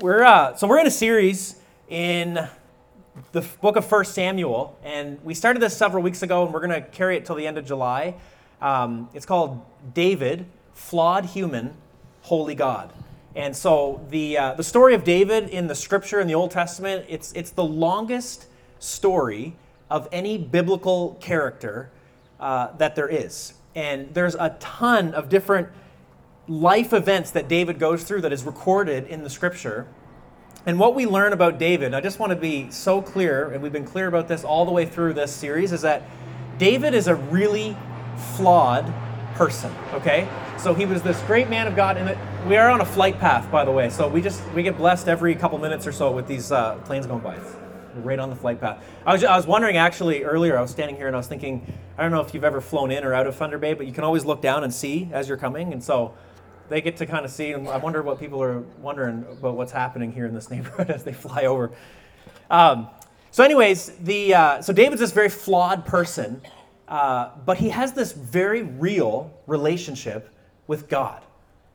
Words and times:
We're 0.00 0.22
uh, 0.22 0.54
so 0.54 0.68
we're 0.68 0.78
in 0.78 0.86
a 0.86 0.92
series 0.92 1.56
in 1.88 2.38
the 3.32 3.40
book 3.60 3.74
of 3.74 3.84
First 3.84 4.14
Samuel, 4.14 4.78
and 4.84 5.18
we 5.24 5.34
started 5.34 5.60
this 5.60 5.76
several 5.76 6.04
weeks 6.04 6.22
ago, 6.22 6.44
and 6.44 6.54
we're 6.54 6.64
going 6.64 6.80
to 6.80 6.88
carry 6.88 7.16
it 7.16 7.26
till 7.26 7.34
the 7.34 7.48
end 7.48 7.58
of 7.58 7.66
July. 7.66 8.14
Um, 8.62 9.08
it's 9.12 9.26
called 9.26 9.60
David, 9.94 10.46
flawed 10.72 11.24
human, 11.24 11.74
holy 12.22 12.54
God. 12.54 12.92
And 13.34 13.56
so 13.56 14.06
the 14.10 14.38
uh, 14.38 14.54
the 14.54 14.62
story 14.62 14.94
of 14.94 15.02
David 15.02 15.48
in 15.48 15.66
the 15.66 15.74
Scripture 15.74 16.20
in 16.20 16.28
the 16.28 16.34
Old 16.36 16.52
Testament, 16.52 17.04
it's 17.08 17.32
it's 17.32 17.50
the 17.50 17.64
longest 17.64 18.46
story 18.78 19.56
of 19.90 20.06
any 20.12 20.38
biblical 20.38 21.16
character 21.20 21.90
uh, 22.38 22.68
that 22.76 22.94
there 22.94 23.08
is, 23.08 23.54
and 23.74 24.14
there's 24.14 24.36
a 24.36 24.56
ton 24.60 25.12
of 25.12 25.28
different 25.28 25.66
life 26.48 26.94
events 26.94 27.30
that 27.32 27.46
David 27.46 27.78
goes 27.78 28.02
through 28.02 28.22
that 28.22 28.32
is 28.32 28.44
recorded 28.44 29.06
in 29.06 29.22
the 29.22 29.30
scripture. 29.30 29.86
And 30.66 30.78
what 30.78 30.94
we 30.94 31.06
learn 31.06 31.32
about 31.32 31.58
David, 31.58 31.94
I 31.94 32.00
just 32.00 32.18
want 32.18 32.30
to 32.30 32.36
be 32.36 32.70
so 32.70 33.00
clear, 33.00 33.50
and 33.50 33.62
we've 33.62 33.72
been 33.72 33.84
clear 33.84 34.06
about 34.06 34.28
this 34.28 34.44
all 34.44 34.64
the 34.64 34.72
way 34.72 34.86
through 34.86 35.14
this 35.14 35.32
series, 35.32 35.72
is 35.72 35.82
that 35.82 36.02
David 36.58 36.94
is 36.94 37.06
a 37.06 37.14
really 37.14 37.76
flawed 38.34 38.92
person, 39.34 39.72
okay? 39.92 40.28
So 40.58 40.74
he 40.74 40.84
was 40.84 41.02
this 41.02 41.20
great 41.22 41.48
man 41.48 41.66
of 41.66 41.76
God, 41.76 41.96
and 41.96 42.18
we 42.48 42.56
are 42.56 42.70
on 42.70 42.80
a 42.80 42.84
flight 42.84 43.20
path, 43.20 43.50
by 43.52 43.64
the 43.64 43.70
way. 43.70 43.90
So 43.90 44.08
we 44.08 44.20
just 44.20 44.42
we 44.52 44.62
get 44.62 44.76
blessed 44.76 45.06
every 45.06 45.34
couple 45.34 45.58
minutes 45.58 45.86
or 45.86 45.92
so 45.92 46.10
with 46.10 46.26
these 46.26 46.50
uh, 46.50 46.74
planes 46.84 47.06
going 47.06 47.20
by. 47.20 47.38
We're 47.94 48.02
right 48.02 48.18
on 48.18 48.30
the 48.30 48.36
flight 48.36 48.60
path. 48.60 48.82
I 49.06 49.12
was, 49.12 49.22
I 49.22 49.36
was 49.36 49.46
wondering 49.46 49.76
actually 49.76 50.24
earlier. 50.24 50.58
I 50.58 50.62
was 50.62 50.70
standing 50.70 50.96
here 50.96 51.06
and 51.06 51.14
I 51.14 51.18
was 51.18 51.28
thinking. 51.28 51.72
I 51.96 52.02
don't 52.02 52.12
know 52.12 52.20
if 52.20 52.32
you've 52.32 52.44
ever 52.44 52.60
flown 52.60 52.90
in 52.90 53.04
or 53.04 53.12
out 53.12 53.26
of 53.26 53.36
Thunder 53.36 53.58
Bay, 53.58 53.74
but 53.74 53.86
you 53.86 53.92
can 53.92 54.04
always 54.04 54.24
look 54.24 54.40
down 54.40 54.64
and 54.64 54.72
see 54.72 55.08
as 55.12 55.28
you're 55.28 55.38
coming, 55.38 55.72
and 55.72 55.82
so 55.82 56.14
they 56.68 56.80
get 56.80 56.96
to 56.98 57.06
kind 57.06 57.24
of 57.24 57.30
see. 57.30 57.52
And 57.52 57.68
I 57.68 57.76
wonder 57.78 58.02
what 58.02 58.20
people 58.20 58.42
are 58.42 58.60
wondering 58.80 59.24
about 59.30 59.56
what's 59.56 59.72
happening 59.72 60.12
here 60.12 60.26
in 60.26 60.34
this 60.34 60.50
neighborhood 60.52 60.90
as 60.90 61.04
they 61.04 61.12
fly 61.12 61.44
over. 61.44 61.70
Um, 62.50 62.88
so, 63.30 63.44
anyways, 63.44 63.96
the 63.98 64.34
uh, 64.34 64.62
so 64.62 64.72
David's 64.72 65.00
this 65.00 65.12
very 65.12 65.28
flawed 65.28 65.84
person, 65.84 66.40
uh, 66.88 67.30
but 67.44 67.58
he 67.58 67.68
has 67.68 67.92
this 67.92 68.12
very 68.12 68.62
real 68.62 69.32
relationship 69.46 70.34
with 70.66 70.88
God, 70.88 71.22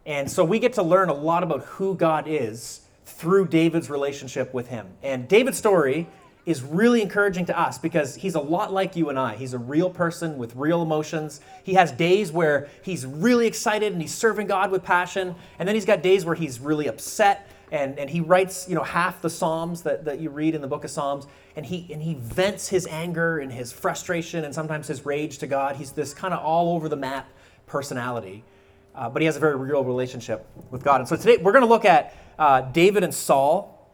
and 0.05 0.29
so 0.29 0.43
we 0.43 0.59
get 0.59 0.73
to 0.73 0.83
learn 0.83 1.09
a 1.09 1.13
lot 1.13 1.43
about 1.43 1.63
who 1.63 1.95
God 1.95 2.25
is 2.27 2.81
through 3.05 3.47
David's 3.47 3.89
relationship 3.89 4.53
with 4.53 4.67
Him. 4.67 4.87
And 5.03 5.27
David's 5.27 5.57
story 5.57 6.07
is 6.45 6.61
really 6.61 7.01
encouraging 7.01 7.45
to 7.45 7.57
us 7.57 7.77
because 7.77 8.15
he's 8.15 8.35
a 8.35 8.39
lot 8.39 8.73
like 8.73 8.95
you 8.95 9.09
and 9.09 9.17
I. 9.17 9.35
He's 9.35 9.53
a 9.53 9.57
real 9.57 9.89
person 9.89 10.37
with 10.37 10.55
real 10.55 10.81
emotions. 10.81 11.39
He 11.63 11.75
has 11.75 11.91
days 11.91 12.31
where 12.31 12.67
he's 12.81 13.05
really 13.05 13.47
excited 13.47 13.93
and 13.93 14.01
he's 14.01 14.13
serving 14.13 14.47
God 14.47 14.69
with 14.69 14.83
passion. 14.83 15.35
And 15.57 15.67
then 15.67 15.75
he's 15.75 15.85
got 15.85 16.01
days 16.01 16.25
where 16.25 16.35
he's 16.35 16.59
really 16.59 16.87
upset 16.87 17.49
and, 17.71 17.97
and 17.97 18.07
he 18.07 18.21
writes, 18.21 18.69
you 18.69 18.75
know, 18.75 18.83
half 18.83 19.21
the 19.21 19.31
Psalms 19.31 19.81
that, 19.81 20.05
that 20.05 20.19
you 20.19 20.29
read 20.29 20.53
in 20.53 20.61
the 20.61 20.67
book 20.67 20.83
of 20.83 20.91
Psalms. 20.91 21.25
And 21.55 21.65
he, 21.65 21.87
and 21.91 22.03
he 22.03 22.13
vents 22.13 22.67
his 22.67 22.85
anger 22.87 23.39
and 23.39 23.51
his 23.51 23.71
frustration 23.71 24.43
and 24.43 24.53
sometimes 24.53 24.87
his 24.87 25.05
rage 25.05 25.39
to 25.39 25.47
God. 25.47 25.77
He's 25.77 25.91
this 25.91 26.13
kind 26.13 26.33
of 26.33 26.43
all 26.43 26.75
over 26.75 26.87
the 26.87 26.95
map 26.95 27.29
personality. 27.65 28.43
Uh, 28.93 29.09
but 29.09 29.23
he 29.23 29.25
has 29.25 29.37
a 29.37 29.39
very 29.39 29.55
real 29.55 29.83
relationship 29.83 30.45
with 30.69 30.83
God. 30.83 31.01
And 31.01 31.09
so 31.09 31.15
today 31.15 31.37
we're 31.37 31.51
going 31.51 31.63
to 31.63 31.69
look 31.69 31.85
at 31.85 32.15
uh, 32.37 32.61
David 32.61 33.03
and 33.03 33.13
Saul, 33.13 33.91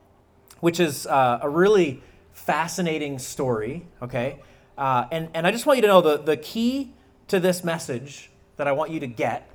which 0.59 0.81
is 0.81 1.08
uh, 1.08 1.39
a 1.41 1.47
really 1.47 2.03
fascinating 2.45 3.19
story, 3.19 3.85
okay? 4.01 4.39
Uh, 4.77 5.05
and, 5.11 5.29
and 5.33 5.45
I 5.45 5.51
just 5.51 5.65
want 5.65 5.77
you 5.77 5.81
to 5.81 5.87
know 5.87 6.01
the, 6.01 6.17
the 6.17 6.37
key 6.37 6.93
to 7.27 7.39
this 7.39 7.63
message 7.63 8.31
that 8.57 8.67
I 8.67 8.71
want 8.71 8.91
you 8.91 8.99
to 9.01 9.07
get 9.07 9.49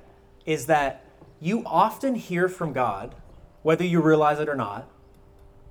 is 0.45 0.67
that 0.67 1.03
you 1.41 1.63
often 1.65 2.15
hear 2.15 2.47
from 2.47 2.73
God, 2.73 3.15
whether 3.63 3.83
you 3.83 4.01
realize 4.01 4.39
it 4.39 4.47
or 4.47 4.55
not, 4.55 4.87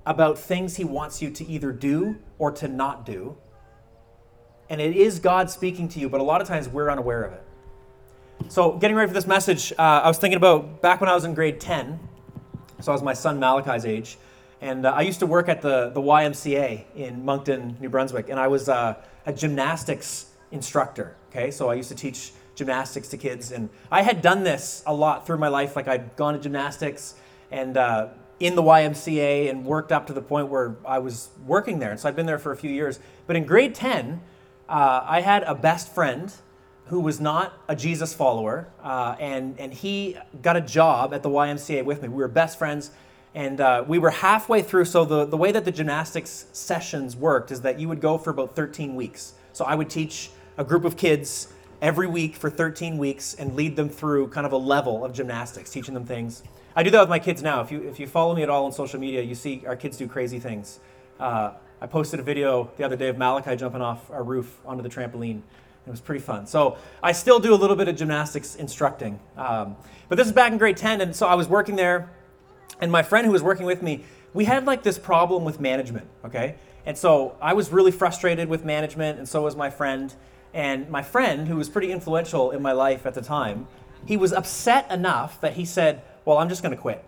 about 0.05 0.37
things 0.37 0.75
He 0.75 0.83
wants 0.83 1.21
you 1.21 1.31
to 1.31 1.45
either 1.45 1.71
do 1.71 2.17
or 2.37 2.51
to 2.51 2.67
not 2.67 3.05
do. 3.05 3.37
And 4.69 4.81
it 4.81 4.95
is 4.95 5.19
God 5.19 5.49
speaking 5.49 5.87
to 5.89 5.99
you, 5.99 6.09
but 6.09 6.19
a 6.19 6.23
lot 6.23 6.41
of 6.41 6.47
times 6.47 6.67
we're 6.67 6.91
unaware 6.91 7.23
of 7.23 7.33
it. 7.33 7.43
So, 8.49 8.73
getting 8.73 8.97
ready 8.97 9.07
for 9.07 9.13
this 9.13 9.27
message, 9.27 9.71
uh, 9.73 9.81
I 9.81 10.07
was 10.07 10.17
thinking 10.17 10.37
about 10.37 10.81
back 10.81 10.99
when 10.99 11.09
I 11.09 11.15
was 11.15 11.23
in 11.23 11.33
grade 11.33 11.59
10, 11.59 11.97
so 12.81 12.91
I 12.91 12.93
was 12.93 13.01
my 13.01 13.13
son 13.13 13.39
Malachi's 13.39 13.85
age. 13.85 14.17
And 14.61 14.85
uh, 14.85 14.91
I 14.91 15.01
used 15.01 15.19
to 15.19 15.25
work 15.25 15.49
at 15.49 15.61
the, 15.61 15.89
the 15.89 16.01
YMCA 16.01 16.85
in 16.95 17.25
Moncton, 17.25 17.77
New 17.79 17.89
Brunswick, 17.89 18.29
and 18.29 18.39
I 18.39 18.47
was 18.47 18.69
uh, 18.69 18.95
a 19.25 19.33
gymnastics 19.33 20.27
instructor. 20.51 21.15
Okay, 21.29 21.51
so 21.51 21.69
I 21.69 21.75
used 21.75 21.89
to 21.89 21.95
teach 21.95 22.31
gymnastics 22.55 23.09
to 23.09 23.17
kids, 23.17 23.51
and 23.51 23.69
I 23.91 24.01
had 24.01 24.21
done 24.21 24.43
this 24.43 24.81
a 24.85 24.93
lot 24.93 25.27
through 25.27 25.37
my 25.37 25.49
life. 25.49 25.75
Like 25.75 25.87
I'd 25.87 26.15
gone 26.15 26.33
to 26.33 26.39
gymnastics 26.39 27.15
and 27.51 27.77
uh, 27.77 28.07
in 28.39 28.55
the 28.55 28.63
YMCA 28.63 29.49
and 29.49 29.65
worked 29.65 29.91
up 29.91 30.07
to 30.07 30.13
the 30.13 30.21
point 30.21 30.47
where 30.47 30.75
I 30.85 30.99
was 30.99 31.29
working 31.45 31.79
there. 31.79 31.91
And 31.91 31.99
so 31.99 32.09
I'd 32.09 32.15
been 32.15 32.25
there 32.25 32.39
for 32.39 32.51
a 32.51 32.57
few 32.57 32.71
years. 32.71 32.99
But 33.27 33.35
in 33.35 33.45
grade 33.45 33.75
10, 33.75 34.21
uh, 34.67 35.03
I 35.05 35.21
had 35.21 35.43
a 35.43 35.55
best 35.55 35.93
friend 35.93 36.33
who 36.87 36.99
was 36.99 37.19
not 37.19 37.53
a 37.67 37.75
Jesus 37.75 38.13
follower, 38.13 38.67
uh, 38.83 39.15
and, 39.19 39.59
and 39.59 39.73
he 39.73 40.17
got 40.41 40.55
a 40.55 40.61
job 40.61 41.13
at 41.13 41.23
the 41.23 41.29
YMCA 41.29 41.83
with 41.83 42.01
me. 42.01 42.09
We 42.09 42.17
were 42.17 42.27
best 42.27 42.59
friends. 42.59 42.91
And 43.35 43.59
uh, 43.59 43.83
we 43.85 43.99
were 43.99 44.09
halfway 44.09 44.61
through. 44.61 44.85
So, 44.85 45.03
the, 45.03 45.25
the 45.25 45.37
way 45.37 45.51
that 45.51 45.65
the 45.65 45.71
gymnastics 45.71 46.45
sessions 46.53 47.17
worked 47.17 47.51
is 47.51 47.61
that 47.61 47.79
you 47.79 47.89
would 47.89 47.99
go 47.99 48.17
for 48.17 48.29
about 48.29 48.55
13 48.55 48.95
weeks. 48.95 49.33
So, 49.51 49.65
I 49.65 49.75
would 49.75 49.89
teach 49.89 50.31
a 50.57 50.63
group 50.63 50.85
of 50.85 50.95
kids 50.95 51.53
every 51.81 52.07
week 52.07 52.37
for 52.37 52.49
13 52.49 52.97
weeks 52.97 53.33
and 53.33 53.55
lead 53.55 53.75
them 53.75 53.89
through 53.89 54.29
kind 54.29 54.47
of 54.47 54.53
a 54.53 54.57
level 54.57 55.03
of 55.03 55.11
gymnastics, 55.11 55.69
teaching 55.69 55.93
them 55.93 56.05
things. 56.05 56.43
I 56.77 56.83
do 56.83 56.89
that 56.91 57.01
with 57.01 57.09
my 57.09 57.19
kids 57.19 57.43
now. 57.43 57.61
If 57.61 57.71
you, 57.71 57.81
if 57.87 57.99
you 57.99 58.07
follow 58.07 58.33
me 58.33 58.41
at 58.41 58.49
all 58.49 58.65
on 58.65 58.71
social 58.71 58.99
media, 58.99 59.21
you 59.21 59.35
see 59.35 59.63
our 59.67 59.75
kids 59.75 59.97
do 59.97 60.07
crazy 60.07 60.39
things. 60.39 60.79
Uh, 61.19 61.51
I 61.81 61.87
posted 61.87 62.21
a 62.21 62.23
video 62.23 62.71
the 62.77 62.85
other 62.85 62.95
day 62.95 63.09
of 63.09 63.17
Malachi 63.17 63.57
jumping 63.57 63.81
off 63.81 64.09
our 64.11 64.23
roof 64.23 64.57
onto 64.65 64.81
the 64.81 64.89
trampoline. 64.89 65.41
It 65.85 65.91
was 65.91 65.99
pretty 65.99 66.21
fun. 66.21 66.47
So 66.47 66.77
I 67.03 67.11
still 67.11 67.39
do 67.39 67.53
a 67.53 67.55
little 67.55 67.75
bit 67.75 67.89
of 67.89 67.97
gymnastics 67.97 68.55
instructing. 68.55 69.19
Um, 69.37 69.75
but 70.07 70.15
this 70.17 70.25
is 70.25 70.33
back 70.33 70.51
in 70.51 70.57
grade 70.57 70.77
10, 70.77 71.01
and 71.01 71.15
so 71.15 71.27
I 71.27 71.35
was 71.35 71.47
working 71.47 71.75
there 71.75 72.09
and 72.79 72.91
my 72.91 73.03
friend 73.03 73.25
who 73.25 73.31
was 73.31 73.43
working 73.43 73.65
with 73.65 73.81
me, 73.81 74.03
we 74.33 74.45
had 74.45 74.65
like 74.65 74.83
this 74.83 74.99
problem 74.99 75.45
with 75.45 75.59
management, 75.59 76.07
okay? 76.25 76.55
And 76.85 76.97
so 76.97 77.37
I 77.41 77.53
was 77.53 77.71
really 77.71 77.91
frustrated 77.91 78.47
with 78.47 78.63
management, 78.63 79.17
and 79.17 79.27
so 79.27 79.41
was 79.41 79.55
my 79.55 79.69
friend. 79.69 80.13
And 80.53 80.89
my 80.89 81.01
friend, 81.01 81.47
who 81.47 81.55
was 81.55 81.69
pretty 81.69 81.91
influential 81.91 82.51
in 82.51 82.61
my 82.61 82.71
life 82.73 83.05
at 83.05 83.13
the 83.13 83.21
time, 83.21 83.67
he 84.05 84.17
was 84.17 84.31
upset 84.33 84.89
enough 84.91 85.41
that 85.41 85.53
he 85.53 85.65
said, 85.65 86.01
Well, 86.25 86.37
I'm 86.37 86.49
just 86.49 86.61
gonna 86.61 86.77
quit. 86.77 87.03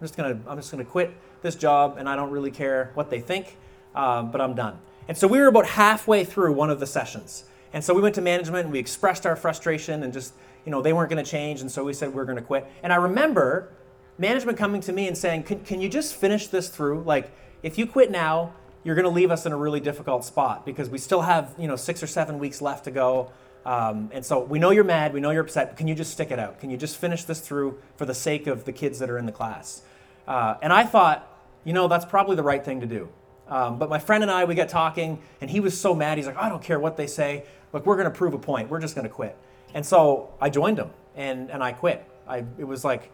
I'm 0.00 0.04
just 0.04 0.16
gonna, 0.16 0.38
I'm 0.48 0.56
just 0.56 0.70
gonna 0.70 0.84
quit 0.84 1.14
this 1.42 1.54
job, 1.54 1.96
and 1.98 2.08
I 2.08 2.16
don't 2.16 2.30
really 2.30 2.50
care 2.50 2.90
what 2.94 3.10
they 3.10 3.20
think, 3.20 3.56
um, 3.94 4.30
but 4.30 4.40
I'm 4.40 4.54
done. 4.54 4.78
And 5.06 5.16
so 5.16 5.28
we 5.28 5.38
were 5.38 5.46
about 5.46 5.66
halfway 5.66 6.24
through 6.24 6.52
one 6.54 6.70
of 6.70 6.80
the 6.80 6.86
sessions. 6.86 7.44
And 7.72 7.84
so 7.84 7.92
we 7.92 8.00
went 8.00 8.14
to 8.14 8.22
management 8.22 8.64
and 8.64 8.72
we 8.72 8.78
expressed 8.78 9.26
our 9.26 9.36
frustration 9.36 10.02
and 10.02 10.12
just, 10.12 10.32
you 10.64 10.70
know, 10.72 10.80
they 10.80 10.92
weren't 10.92 11.10
gonna 11.10 11.22
change, 11.24 11.60
and 11.60 11.70
so 11.70 11.84
we 11.84 11.92
said 11.92 12.08
we 12.08 12.16
we're 12.16 12.24
gonna 12.24 12.42
quit. 12.42 12.66
And 12.82 12.92
I 12.92 12.96
remember 12.96 13.70
management 14.18 14.58
coming 14.58 14.80
to 14.82 14.92
me 14.92 15.08
and 15.08 15.16
saying, 15.16 15.44
can, 15.44 15.64
can 15.64 15.80
you 15.80 15.88
just 15.88 16.14
finish 16.14 16.46
this 16.48 16.68
through? 16.68 17.02
Like, 17.02 17.30
if 17.62 17.78
you 17.78 17.86
quit 17.86 18.10
now, 18.10 18.54
you're 18.84 18.94
going 18.94 19.04
to 19.04 19.10
leave 19.10 19.30
us 19.30 19.46
in 19.46 19.52
a 19.52 19.56
really 19.56 19.80
difficult 19.80 20.24
spot 20.24 20.66
because 20.66 20.88
we 20.90 20.98
still 20.98 21.22
have, 21.22 21.54
you 21.58 21.66
know, 21.66 21.76
six 21.76 22.02
or 22.02 22.06
seven 22.06 22.38
weeks 22.38 22.60
left 22.60 22.84
to 22.84 22.90
go. 22.90 23.30
Um, 23.64 24.10
and 24.12 24.24
so 24.24 24.40
we 24.44 24.58
know 24.58 24.70
you're 24.70 24.84
mad, 24.84 25.14
we 25.14 25.20
know 25.20 25.30
you're 25.30 25.42
upset. 25.42 25.76
Can 25.76 25.88
you 25.88 25.94
just 25.94 26.12
stick 26.12 26.30
it 26.30 26.38
out? 26.38 26.60
Can 26.60 26.68
you 26.70 26.76
just 26.76 26.98
finish 26.98 27.24
this 27.24 27.40
through 27.40 27.78
for 27.96 28.04
the 28.04 28.14
sake 28.14 28.46
of 28.46 28.66
the 28.66 28.72
kids 28.72 28.98
that 28.98 29.08
are 29.08 29.16
in 29.16 29.24
the 29.24 29.32
class? 29.32 29.82
Uh, 30.28 30.56
and 30.60 30.72
I 30.72 30.84
thought, 30.84 31.26
you 31.64 31.72
know, 31.72 31.88
that's 31.88 32.04
probably 32.04 32.36
the 32.36 32.42
right 32.42 32.62
thing 32.62 32.80
to 32.80 32.86
do. 32.86 33.08
Um, 33.48 33.78
but 33.78 33.88
my 33.88 33.98
friend 33.98 34.22
and 34.22 34.30
I, 34.30 34.44
we 34.44 34.54
got 34.54 34.68
talking, 34.68 35.18
and 35.40 35.50
he 35.50 35.60
was 35.60 35.78
so 35.78 35.94
mad. 35.94 36.18
He's 36.18 36.26
like, 36.26 36.36
I 36.36 36.48
don't 36.48 36.62
care 36.62 36.78
what 36.78 36.96
they 36.96 37.06
say. 37.06 37.44
Look, 37.72 37.86
we're 37.86 37.96
going 37.96 38.10
to 38.10 38.16
prove 38.16 38.34
a 38.34 38.38
point. 38.38 38.70
We're 38.70 38.80
just 38.80 38.94
going 38.94 39.06
to 39.06 39.12
quit. 39.12 39.36
And 39.72 39.84
so 39.84 40.32
I 40.40 40.50
joined 40.50 40.78
him, 40.78 40.90
and, 41.16 41.50
and 41.50 41.62
I 41.62 41.72
quit. 41.72 42.04
I, 42.28 42.44
it 42.58 42.64
was 42.64 42.84
like, 42.84 43.10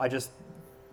I 0.00 0.08
just 0.08 0.30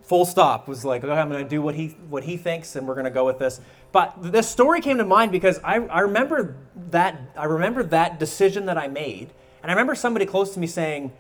full 0.08 0.26
stop 0.26 0.68
was 0.68 0.86
like, 0.86 1.04
okay, 1.04 1.14
I'm 1.14 1.30
going 1.30 1.44
to 1.44 1.50
do 1.50 1.62
what 1.62 1.76
he 1.76 1.90
what 2.10 2.24
he 2.24 2.38
thinks, 2.38 2.76
and 2.76 2.88
we're 2.88 2.94
going 2.94 3.06
to 3.06 3.12
go 3.12 3.26
with 3.26 3.40
this. 3.40 3.60
But 3.92 4.16
this 4.20 4.48
story 4.48 4.82
came 4.82 4.98
to 4.98 5.06
mind 5.06 5.32
because 5.32 5.60
I, 5.64 5.76
I 5.76 6.02
remember 6.02 6.56
that 6.92 7.20
I 7.36 7.46
remember 7.46 7.84
that 7.84 8.20
decision 8.20 8.66
that 8.66 8.78
I 8.78 8.88
made, 8.88 9.32
and 9.62 9.72
I 9.72 9.74
remember 9.74 9.96
somebody 9.96 10.26
close 10.26 10.54
to 10.54 10.60
me 10.60 10.68
saying, 10.68 11.12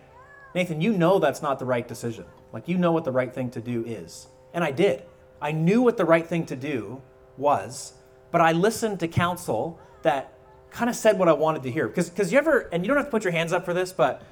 Nathan, 0.56 0.82
you 0.82 0.94
know 0.94 1.20
that's 1.20 1.42
not 1.42 1.60
the 1.60 1.66
right 1.66 1.88
decision. 1.88 2.26
Like 2.54 2.68
you 2.68 2.78
know 2.78 2.92
what 2.92 3.04
the 3.04 3.12
right 3.12 3.34
thing 3.34 3.52
to 3.52 3.62
do 3.62 3.84
is, 3.86 4.28
and 4.54 4.64
I 4.64 4.72
did. 4.72 5.04
I 5.42 5.52
knew 5.52 5.82
what 5.82 5.98
the 5.98 6.06
right 6.06 6.26
thing 6.26 6.46
to 6.48 6.56
do 6.56 7.02
was, 7.38 7.94
but 8.32 8.42
I 8.42 8.54
listened 8.54 9.00
to 9.02 9.08
counsel 9.08 9.80
that 10.02 10.34
kind 10.72 10.90
of 10.90 10.96
said 10.96 11.20
what 11.20 11.28
I 11.28 11.34
wanted 11.34 11.64
to 11.64 11.72
hear. 11.72 11.88
Because 11.88 12.10
because 12.10 12.32
you 12.32 12.38
ever 12.38 12.70
and 12.72 12.84
you 12.84 12.88
don't 12.88 12.98
have 12.98 13.08
to 13.08 13.12
put 13.12 13.24
your 13.24 13.34
hands 13.34 13.52
up 13.52 13.66
for 13.66 13.74
this, 13.74 13.92
but 13.92 14.24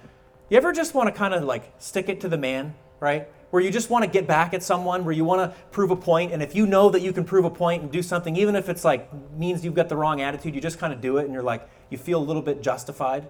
you 0.50 0.58
ever 0.58 0.72
just 0.72 0.94
want 0.94 1.08
to 1.08 1.18
kind 1.18 1.34
of 1.34 1.44
like 1.44 1.74
stick 1.80 2.08
it 2.08 2.22
to 2.22 2.30
the 2.30 2.38
man, 2.38 2.74
right? 3.00 3.28
Where 3.56 3.64
you 3.64 3.72
just 3.72 3.90
want 3.90 4.04
to 4.04 4.10
get 4.12 4.28
back 4.28 4.54
at 4.54 4.62
someone, 4.62 5.06
where 5.06 5.14
you 5.14 5.24
want 5.24 5.40
to 5.40 5.58
prove 5.72 5.90
a 5.90 5.96
point, 5.96 6.34
and 6.34 6.44
if 6.44 6.54
you 6.54 6.66
know 6.66 6.90
that 6.90 7.02
you 7.02 7.14
can 7.14 7.24
prove 7.24 7.46
a 7.46 7.50
point 7.50 7.82
and 7.82 7.90
do 7.90 8.02
something, 8.02 8.36
even 8.36 8.54
if 8.54 8.68
it's 8.68 8.84
like 8.84 9.10
means 9.38 9.64
you've 9.64 9.74
got 9.74 9.88
the 9.88 9.96
wrong 9.96 10.20
attitude, 10.20 10.54
you 10.54 10.60
just 10.60 10.78
kind 10.78 10.92
of 10.92 11.00
do 11.00 11.20
it, 11.20 11.24
and 11.24 11.34
you're 11.34 11.42
like 11.42 11.70
you 11.90 11.98
feel 11.98 12.20
a 12.20 12.26
little 12.26 12.42
bit 12.42 12.62
justified. 12.62 13.30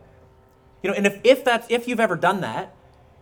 You 0.82 0.90
know, 0.90 0.96
and 0.96 1.06
if, 1.06 1.22
if 1.24 1.44
that's 1.44 1.68
if 1.70 1.88
you've 1.88 2.00
ever 2.00 2.16
done 2.16 2.42
that, 2.42 2.76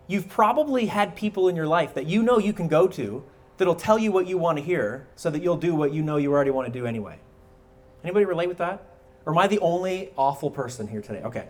you've 0.08 0.30
probably 0.30 0.86
had 0.86 1.14
people 1.14 1.50
in 1.50 1.58
your 1.58 1.68
life 1.68 1.94
that 1.96 2.08
you 2.08 2.24
know 2.24 2.38
you 2.38 2.54
can 2.54 2.70
go 2.70 2.88
to 2.88 3.22
that'll 3.58 3.76
tell 3.76 4.00
you 4.00 4.14
what 4.14 4.26
you 4.26 4.38
want 4.38 4.58
to 4.58 4.64
hear 4.64 5.06
so 5.18 5.30
that 5.30 5.44
you'll 5.44 5.58
do 5.58 5.76
what 5.76 5.94
you 5.94 6.02
know 6.02 6.16
you 6.16 6.32
already 6.32 6.52
want 6.52 6.72
to 6.72 6.80
do 6.80 6.86
anyway. 6.86 7.20
Anybody 8.06 8.24
relate 8.24 8.48
with 8.48 8.60
that? 8.60 8.82
Or 9.26 9.34
am 9.34 9.40
I 9.40 9.48
the 9.48 9.60
only 9.60 10.12
awful 10.16 10.50
person 10.50 10.88
here 10.88 11.02
today? 11.02 11.22
Okay. 11.24 11.48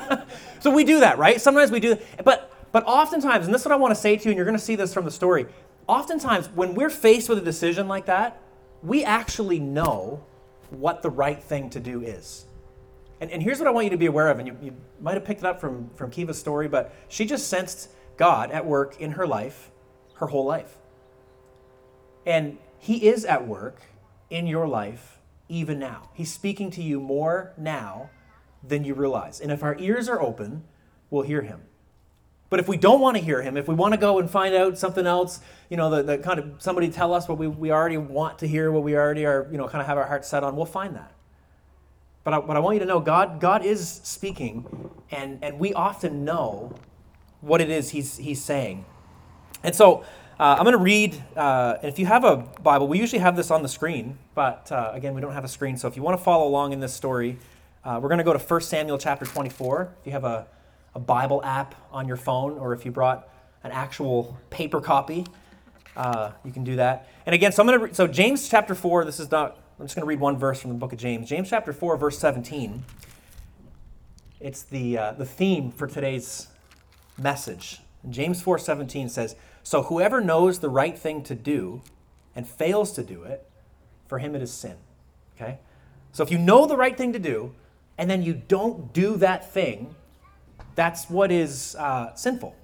so 0.58 0.72
we 0.72 0.82
do 0.82 0.98
that, 0.98 1.18
right? 1.18 1.40
Sometimes 1.40 1.70
we 1.70 1.78
do, 1.78 1.96
but 2.24 2.52
but 2.72 2.84
oftentimes, 2.86 3.46
and 3.46 3.54
this 3.54 3.62
is 3.62 3.66
what 3.66 3.72
I 3.72 3.76
want 3.76 3.94
to 3.94 4.00
say 4.00 4.16
to 4.16 4.24
you, 4.24 4.30
and 4.30 4.36
you're 4.36 4.44
going 4.44 4.58
to 4.58 4.64
see 4.64 4.76
this 4.76 4.92
from 4.92 5.04
the 5.04 5.10
story. 5.10 5.46
Oftentimes, 5.86 6.48
when 6.54 6.74
we're 6.74 6.90
faced 6.90 7.28
with 7.28 7.38
a 7.38 7.42
decision 7.42 7.88
like 7.88 8.06
that, 8.06 8.40
we 8.82 9.04
actually 9.04 9.58
know 9.58 10.24
what 10.70 11.02
the 11.02 11.10
right 11.10 11.42
thing 11.42 11.70
to 11.70 11.80
do 11.80 12.02
is. 12.02 12.44
And, 13.20 13.30
and 13.30 13.42
here's 13.42 13.58
what 13.58 13.66
I 13.66 13.70
want 13.70 13.84
you 13.84 13.90
to 13.90 13.96
be 13.96 14.06
aware 14.06 14.28
of, 14.28 14.38
and 14.38 14.46
you, 14.46 14.56
you 14.62 14.76
might 15.00 15.14
have 15.14 15.24
picked 15.24 15.40
it 15.40 15.46
up 15.46 15.60
from, 15.60 15.90
from 15.94 16.10
Kiva's 16.10 16.38
story, 16.38 16.68
but 16.68 16.94
she 17.08 17.24
just 17.24 17.48
sensed 17.48 17.90
God 18.16 18.50
at 18.50 18.66
work 18.66 19.00
in 19.00 19.12
her 19.12 19.26
life, 19.26 19.70
her 20.14 20.26
whole 20.26 20.44
life. 20.44 20.76
And 22.26 22.58
He 22.78 23.08
is 23.08 23.24
at 23.24 23.46
work 23.46 23.80
in 24.30 24.46
your 24.46 24.68
life 24.68 25.18
even 25.48 25.78
now. 25.78 26.10
He's 26.12 26.32
speaking 26.32 26.70
to 26.72 26.82
you 26.82 27.00
more 27.00 27.54
now 27.56 28.10
than 28.62 28.84
you 28.84 28.94
realize. 28.94 29.40
And 29.40 29.50
if 29.50 29.62
our 29.62 29.76
ears 29.78 30.08
are 30.08 30.20
open, 30.20 30.64
we'll 31.10 31.22
hear 31.22 31.42
Him. 31.42 31.62
But 32.50 32.60
if 32.60 32.68
we 32.68 32.76
don't 32.76 33.00
want 33.00 33.16
to 33.16 33.22
hear 33.22 33.42
him, 33.42 33.56
if 33.56 33.68
we 33.68 33.74
want 33.74 33.92
to 33.92 34.00
go 34.00 34.18
and 34.18 34.30
find 34.30 34.54
out 34.54 34.78
something 34.78 35.06
else, 35.06 35.40
you 35.68 35.76
know, 35.76 35.90
the, 35.90 36.02
the 36.02 36.18
kind 36.18 36.38
of 36.38 36.54
somebody 36.58 36.88
tell 36.88 37.12
us 37.12 37.28
what 37.28 37.36
we, 37.36 37.46
we 37.46 37.70
already 37.70 37.98
want 37.98 38.38
to 38.38 38.48
hear, 38.48 38.72
what 38.72 38.82
we 38.82 38.96
already 38.96 39.26
are, 39.26 39.46
you 39.50 39.58
know, 39.58 39.68
kind 39.68 39.82
of 39.82 39.86
have 39.86 39.98
our 39.98 40.06
hearts 40.06 40.28
set 40.28 40.42
on, 40.42 40.56
we'll 40.56 40.64
find 40.64 40.96
that. 40.96 41.12
But 42.24 42.34
I, 42.34 42.40
but 42.40 42.56
I 42.56 42.60
want 42.60 42.74
you 42.74 42.80
to 42.80 42.86
know 42.86 43.00
God, 43.00 43.40
God 43.40 43.64
is 43.64 43.86
speaking, 44.02 44.90
and, 45.10 45.38
and 45.42 45.58
we 45.58 45.74
often 45.74 46.24
know 46.24 46.74
what 47.40 47.60
it 47.60 47.70
is 47.70 47.90
he's, 47.90 48.16
he's 48.16 48.42
saying. 48.42 48.84
And 49.62 49.74
so 49.74 50.04
uh, 50.40 50.56
I'm 50.58 50.64
going 50.64 50.72
to 50.72 50.78
read, 50.78 51.22
uh, 51.36 51.76
and 51.82 51.90
if 51.90 51.98
you 51.98 52.06
have 52.06 52.24
a 52.24 52.36
Bible, 52.36 52.88
we 52.88 52.98
usually 52.98 53.20
have 53.20 53.36
this 53.36 53.50
on 53.50 53.62
the 53.62 53.68
screen, 53.68 54.18
but 54.34 54.70
uh, 54.72 54.90
again, 54.94 55.14
we 55.14 55.20
don't 55.20 55.32
have 55.32 55.44
a 55.44 55.48
screen. 55.48 55.76
So 55.76 55.86
if 55.88 55.96
you 55.96 56.02
want 56.02 56.18
to 56.18 56.24
follow 56.24 56.46
along 56.46 56.72
in 56.72 56.80
this 56.80 56.94
story, 56.94 57.38
uh, 57.84 57.98
we're 58.02 58.08
going 58.08 58.18
to 58.18 58.24
go 58.24 58.32
to 58.32 58.38
1 58.38 58.60
Samuel 58.62 58.98
chapter 58.98 59.26
24. 59.26 59.94
If 60.00 60.06
you 60.06 60.12
have 60.12 60.24
a, 60.24 60.46
a 60.94 61.00
Bible 61.00 61.42
app 61.44 61.74
on 61.92 62.08
your 62.08 62.16
phone, 62.16 62.58
or 62.58 62.72
if 62.72 62.84
you 62.84 62.90
brought 62.90 63.28
an 63.62 63.70
actual 63.70 64.38
paper 64.50 64.80
copy, 64.80 65.26
uh, 65.96 66.32
you 66.44 66.52
can 66.52 66.64
do 66.64 66.76
that. 66.76 67.08
And 67.26 67.34
again, 67.34 67.52
so 67.52 67.62
I'm 67.62 67.66
going 67.66 67.78
to, 67.78 67.84
re- 67.86 67.92
so 67.92 68.06
James 68.06 68.48
chapter 68.48 68.74
4, 68.74 69.04
this 69.04 69.20
is 69.20 69.30
not, 69.30 69.58
I'm 69.78 69.86
just 69.86 69.96
going 69.96 70.04
to 70.04 70.08
read 70.08 70.20
one 70.20 70.36
verse 70.36 70.60
from 70.60 70.70
the 70.70 70.76
book 70.76 70.92
of 70.92 70.98
James. 70.98 71.28
James 71.28 71.50
chapter 71.50 71.72
4, 71.72 71.96
verse 71.96 72.18
17. 72.18 72.84
It's 74.40 74.62
the, 74.62 74.96
uh, 74.98 75.12
the 75.12 75.24
theme 75.24 75.70
for 75.70 75.86
today's 75.86 76.48
message. 77.18 77.80
James 78.08 78.42
4:17 78.42 79.08
says, 79.08 79.34
"So 79.62 79.82
whoever 79.82 80.20
knows 80.20 80.60
the 80.60 80.70
right 80.70 80.96
thing 80.96 81.22
to 81.24 81.34
do 81.34 81.82
and 82.34 82.46
fails 82.46 82.92
to 82.92 83.02
do 83.02 83.24
it, 83.24 83.48
for 84.06 84.18
him 84.18 84.34
it 84.34 84.42
is 84.42 84.52
sin." 84.52 84.76
Okay? 85.36 85.58
So 86.12 86.22
if 86.22 86.30
you 86.30 86.38
know 86.38 86.66
the 86.66 86.76
right 86.76 86.96
thing 86.96 87.12
to 87.12 87.18
do 87.18 87.54
and 87.96 88.08
then 88.08 88.22
you 88.22 88.34
don't 88.34 88.92
do 88.92 89.16
that 89.16 89.50
thing, 89.52 89.94
that's 90.78 91.10
what 91.10 91.32
is 91.32 91.74
uh, 91.74 92.14
sinful. 92.14 92.54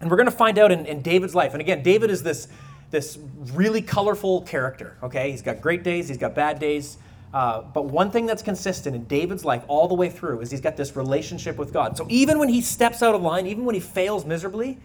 And 0.00 0.10
we're 0.10 0.16
going 0.16 0.30
to 0.30 0.36
find 0.36 0.58
out 0.58 0.72
in, 0.72 0.86
in 0.86 1.02
David's 1.02 1.34
life. 1.34 1.52
And 1.52 1.60
again, 1.60 1.82
David 1.82 2.10
is 2.10 2.22
this, 2.22 2.48
this 2.90 3.18
really 3.52 3.82
colorful 3.82 4.40
character. 4.42 4.96
Okay? 5.02 5.30
He's 5.30 5.42
got 5.42 5.60
great 5.60 5.82
days, 5.82 6.08
he's 6.08 6.16
got 6.16 6.34
bad 6.34 6.58
days. 6.58 6.96
Uh, 7.34 7.60
but 7.60 7.84
one 7.84 8.10
thing 8.10 8.24
that's 8.24 8.42
consistent 8.42 8.96
in 8.96 9.04
David's 9.04 9.44
life 9.44 9.62
all 9.68 9.88
the 9.88 9.94
way 9.94 10.08
through 10.08 10.40
is 10.40 10.50
he's 10.50 10.62
got 10.62 10.78
this 10.78 10.96
relationship 10.96 11.58
with 11.58 11.70
God. 11.70 11.98
So 11.98 12.06
even 12.08 12.38
when 12.38 12.48
he 12.48 12.62
steps 12.62 13.02
out 13.02 13.14
of 13.14 13.20
line, 13.20 13.46
even 13.46 13.66
when 13.66 13.74
he 13.74 13.80
fails 13.80 14.24
miserably, 14.24 14.78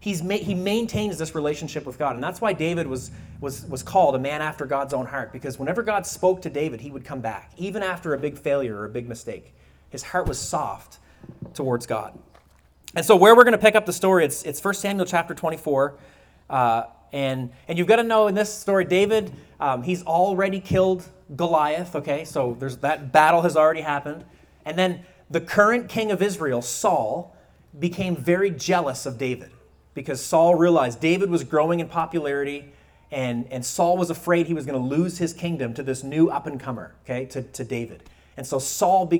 he's 0.00 0.22
ma- 0.22 0.36
he 0.36 0.54
maintains 0.54 1.18
this 1.18 1.34
relationship 1.34 1.84
with 1.84 1.98
God. 1.98 2.14
And 2.14 2.24
that's 2.24 2.40
why 2.40 2.54
David 2.54 2.86
was, 2.86 3.10
was, 3.42 3.66
was 3.66 3.82
called 3.82 4.14
a 4.14 4.18
man 4.18 4.40
after 4.40 4.64
God's 4.64 4.94
own 4.94 5.04
heart, 5.04 5.30
because 5.30 5.58
whenever 5.58 5.82
God 5.82 6.06
spoke 6.06 6.40
to 6.42 6.48
David, 6.48 6.80
he 6.80 6.90
would 6.90 7.04
come 7.04 7.20
back, 7.20 7.50
even 7.58 7.82
after 7.82 8.14
a 8.14 8.18
big 8.18 8.38
failure 8.38 8.76
or 8.76 8.86
a 8.86 8.90
big 8.90 9.08
mistake. 9.08 9.52
His 9.90 10.02
heart 10.02 10.26
was 10.26 10.38
soft 10.38 10.98
towards 11.54 11.86
God. 11.86 12.18
And 12.94 13.04
so, 13.04 13.16
where 13.16 13.36
we're 13.36 13.44
going 13.44 13.52
to 13.52 13.58
pick 13.58 13.74
up 13.74 13.86
the 13.86 13.92
story, 13.92 14.24
it's, 14.24 14.42
it's 14.44 14.62
1 14.62 14.74
Samuel 14.74 15.06
chapter 15.06 15.34
24. 15.34 15.98
Uh, 16.48 16.84
and, 17.12 17.50
and 17.66 17.78
you've 17.78 17.86
got 17.86 17.96
to 17.96 18.02
know 18.02 18.26
in 18.26 18.34
this 18.34 18.52
story, 18.52 18.84
David, 18.84 19.32
um, 19.60 19.82
he's 19.82 20.02
already 20.04 20.60
killed 20.60 21.06
Goliath, 21.36 21.94
okay? 21.96 22.24
So 22.24 22.56
there's 22.58 22.78
that 22.78 23.12
battle 23.12 23.42
has 23.42 23.56
already 23.56 23.80
happened. 23.82 24.24
And 24.64 24.78
then 24.78 25.02
the 25.30 25.40
current 25.40 25.88
king 25.88 26.10
of 26.10 26.22
Israel, 26.22 26.62
Saul, 26.62 27.36
became 27.78 28.16
very 28.16 28.50
jealous 28.50 29.06
of 29.06 29.18
David 29.18 29.50
because 29.94 30.24
Saul 30.24 30.54
realized 30.54 31.00
David 31.00 31.30
was 31.30 31.44
growing 31.44 31.80
in 31.80 31.88
popularity 31.88 32.72
and, 33.10 33.46
and 33.50 33.64
Saul 33.64 33.96
was 33.96 34.10
afraid 34.10 34.46
he 34.46 34.54
was 34.54 34.66
going 34.66 34.80
to 34.80 34.86
lose 34.86 35.18
his 35.18 35.32
kingdom 35.32 35.72
to 35.74 35.82
this 35.82 36.02
new 36.02 36.28
up 36.28 36.46
and 36.46 36.60
comer, 36.60 36.94
okay, 37.04 37.24
to, 37.26 37.42
to 37.42 37.64
David. 37.64 38.04
And 38.38 38.46
so 38.46 38.60
Saul 38.60 39.10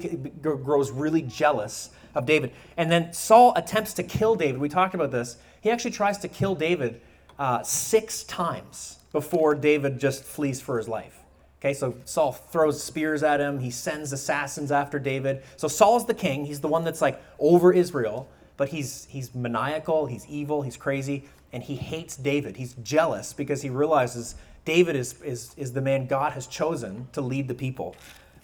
grows 0.41 0.93
really 0.93 1.23
jealous 1.23 1.91
of 2.15 2.25
David. 2.25 2.53
And 2.77 2.91
then 2.91 3.13
Saul 3.13 3.53
attempts 3.57 3.93
to 3.95 4.05
kill 4.05 4.37
David. 4.37 4.61
We 4.61 4.69
talked 4.69 4.95
about 4.95 5.11
this. 5.11 5.37
He 5.61 5.71
actually 5.71 5.91
tries 5.91 6.19
to 6.19 6.29
kill 6.29 6.55
David 6.55 7.01
uh, 7.37 7.65
six 7.65 8.23
times 8.23 9.01
before 9.13 9.57
David 9.57 9.99
just 9.99 10.23
flees 10.23 10.61
for 10.61 10.79
his 10.79 10.87
life. 10.87 11.19
Okay, 11.61 11.75
so 11.75 11.97
Saul 12.05 12.31
throws 12.31 12.81
spears 12.81 13.25
at 13.25 13.41
him. 13.41 13.59
He 13.59 13.73
sends 13.73 14.13
assassins 14.13 14.71
after 14.71 15.01
David. 15.01 15.43
So 15.57 15.67
Saul's 15.67 16.07
the 16.07 16.15
king. 16.15 16.45
He's 16.45 16.61
the 16.61 16.69
one 16.69 16.85
that's 16.85 17.03
like 17.03 17.21
over 17.41 17.73
Israel, 17.73 18.29
but 18.57 18.69
he's 18.69 19.07
he's 19.11 19.35
maniacal, 19.35 20.07
he's 20.07 20.25
evil, 20.29 20.63
he's 20.63 20.77
crazy, 20.77 21.25
and 21.53 21.61
he 21.61 21.75
hates 21.75 22.17
David. 22.17 22.57
He's 22.57 22.75
jealous 22.75 23.33
because 23.33 23.63
he 23.63 23.71
realizes 23.71 24.37
David 24.65 24.95
is 24.95 25.21
is, 25.23 25.53
is 25.57 25.73
the 25.73 25.81
man 25.81 26.07
God 26.07 26.33
has 26.35 26.47
chosen 26.47 27.09
to 27.13 27.21
lead 27.21 27.49
the 27.49 27.55
people. 27.55 27.97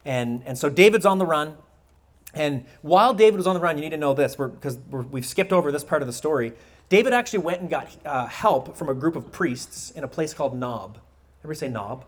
And, 0.05 0.43
and 0.45 0.59
so 0.59 0.69
David's 0.69 1.07
on 1.07 1.19
the 1.19 1.27
run. 1.27 1.57
And 2.35 2.65
while 2.83 3.15
David 3.15 3.37
was 3.37 3.47
on 3.47 3.55
the 3.55 3.61
run, 3.61 3.77
you 3.77 3.85
need 3.85 3.91
to 3.91 3.97
know 3.97 4.13
this 4.13 4.37
because 4.37 4.79
we've 4.91 5.27
skipped 5.27 5.53
over 5.53 5.71
this 5.71 5.85
part 5.85 6.03
of 6.03 6.07
the 6.07 6.13
story. 6.13 6.53
David 6.89 7.13
actually 7.13 7.41
went 7.41 7.61
and 7.61 7.71
got 7.71 7.89
uh, 8.05 8.27
help 8.27 8.77
from 8.77 8.89
a 8.89 8.95
group 8.95 9.17
of 9.17 9.33
priests 9.33 9.91
in 9.93 10.05
a 10.05 10.09
place 10.09 10.35
called 10.35 10.59
Nob. 10.59 10.99
Everybody 11.41 11.59
say 11.59 11.69
Nob? 11.69 12.05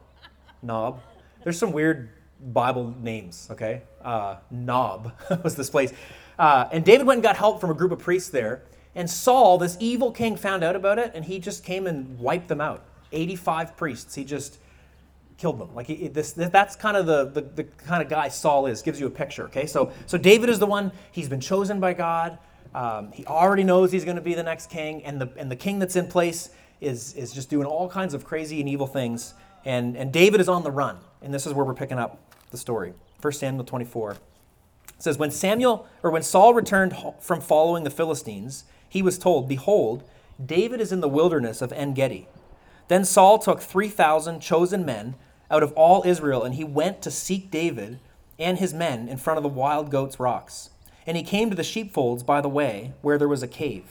Nob. 0.63 1.01
There's 1.45 1.59
some 1.59 1.73
weird 1.73 2.11
Bible 2.41 2.95
names, 3.01 3.49
okay? 3.51 3.83
Uh, 4.03 4.37
Nob 4.51 5.13
was 5.45 5.55
this 5.55 5.71
place. 5.71 5.93
Uh, 6.39 6.69
and 6.73 6.85
David 6.85 7.07
went 7.07 7.19
and 7.19 7.23
got 7.23 7.37
help 7.37 7.61
from 7.61 7.71
a 7.71 7.75
group 7.75 7.93
of 7.93 7.99
priests 7.99 8.31
there. 8.31 8.63
And 8.95 9.09
Saul, 9.09 9.59
this 9.59 9.77
evil 9.81 10.11
king, 10.11 10.37
found 10.37 10.65
out 10.65 10.77
about 10.77 10.99
it 10.99 11.13
and 11.15 11.25
he 11.25 11.39
just 11.39 11.65
came 11.65 11.87
and 11.87 12.19
wiped 12.19 12.49
them 12.49 12.61
out. 12.61 12.85
85 13.13 13.77
priests. 13.77 14.15
He 14.15 14.25
just 14.25 14.59
killed 15.39 15.59
them. 15.59 15.75
Like 15.75 15.87
he, 15.87 16.09
this, 16.09 16.33
that's 16.33 16.77
kind 16.77 16.97
of 16.97 17.07
the, 17.07 17.27
the, 17.27 17.43
the 17.43 17.65
kind 17.65 18.03
of 18.03 18.09
guy 18.09 18.29
Saul 18.29 18.67
is. 18.67 18.83
Gives 18.83 19.01
you 19.01 19.07
a 19.07 19.11
picture. 19.11 19.45
Okay, 19.45 19.67
so 19.67 19.93
so 20.07 20.19
David 20.19 20.49
is 20.49 20.59
the 20.59 20.67
one. 20.67 20.93
He's 21.13 21.29
been 21.29 21.41
chosen 21.41 21.81
by 21.81 21.93
God. 21.93 22.39
Um, 22.75 23.13
he 23.13 23.25
already 23.27 23.65
knows 23.65 23.93
he's 23.93 24.05
going 24.05 24.17
to 24.17 24.23
be 24.23 24.35
the 24.35 24.43
next 24.43 24.71
king, 24.71 25.05
and 25.05 25.21
the 25.21 25.31
and 25.37 25.51
the 25.51 25.57
king 25.57 25.79
that's 25.79 25.97
in 25.97 26.09
place 26.09 26.51
is 26.81 27.15
is 27.15 27.33
just 27.33 27.51
doing 27.51 27.67
all 27.67 27.89
kinds 27.89 28.15
of 28.15 28.25
crazy 28.25 28.61
and 28.61 28.69
evil 28.69 28.87
things. 28.87 29.35
And 29.65 29.97
and 29.97 30.13
David 30.13 30.41
is 30.41 30.49
on 30.49 30.63
the 30.63 30.71
run, 30.71 30.99
and 31.23 31.33
this 31.33 31.47
is 31.47 31.53
where 31.53 31.65
we're 31.65 31.75
picking 31.75 31.99
up 31.99 32.21
the 32.51 32.59
story. 32.59 32.95
1 33.21 33.33
Samuel 33.33 33.65
24 33.65 34.13
it 34.13 34.19
says 34.99 35.19
when 35.19 35.31
Samuel 35.31 35.87
or 36.03 36.11
when 36.11 36.23
Saul 36.23 36.55
returned 36.55 36.95
from 37.21 37.41
following 37.41 37.85
the 37.85 37.91
Philistines, 37.91 38.65
he 38.89 39.03
was 39.03 39.19
told, 39.19 39.49
"Behold, 39.49 40.05
David 40.45 40.81
is 40.81 40.93
in 40.93 41.01
the 41.01 41.09
wilderness 41.09 41.61
of 41.61 41.73
En 41.73 41.93
Gedi." 41.93 42.29
Then 42.89 43.05
Saul 43.05 43.39
took 43.39 43.61
3,000 43.61 44.41
chosen 44.41 44.85
men 44.85 45.17
out 45.51 45.63
of 45.63 45.73
all 45.73 46.03
Israel, 46.05 46.45
and 46.45 46.55
he 46.55 46.65
went 46.65 47.03
to 47.03 47.11
seek 47.11 47.51
David 47.51 48.01
and 48.39 48.59
his 48.59 48.75
men 48.75 49.09
in 49.09 49.17
front 49.17 49.39
of 49.39 49.43
the 49.43 49.49
wild 49.49 49.91
goats' 49.91 50.21
rocks. 50.21 50.71
And 51.07 51.17
he 51.17 51.23
came 51.23 51.51
to 51.51 51.57
the 51.57 51.65
sheepfolds 51.65 52.23
by 52.23 52.41
the 52.41 52.49
way, 52.49 52.93
where 53.03 53.19
there 53.19 53.29
was 53.29 53.43
a 53.43 53.49
cave. 53.49 53.85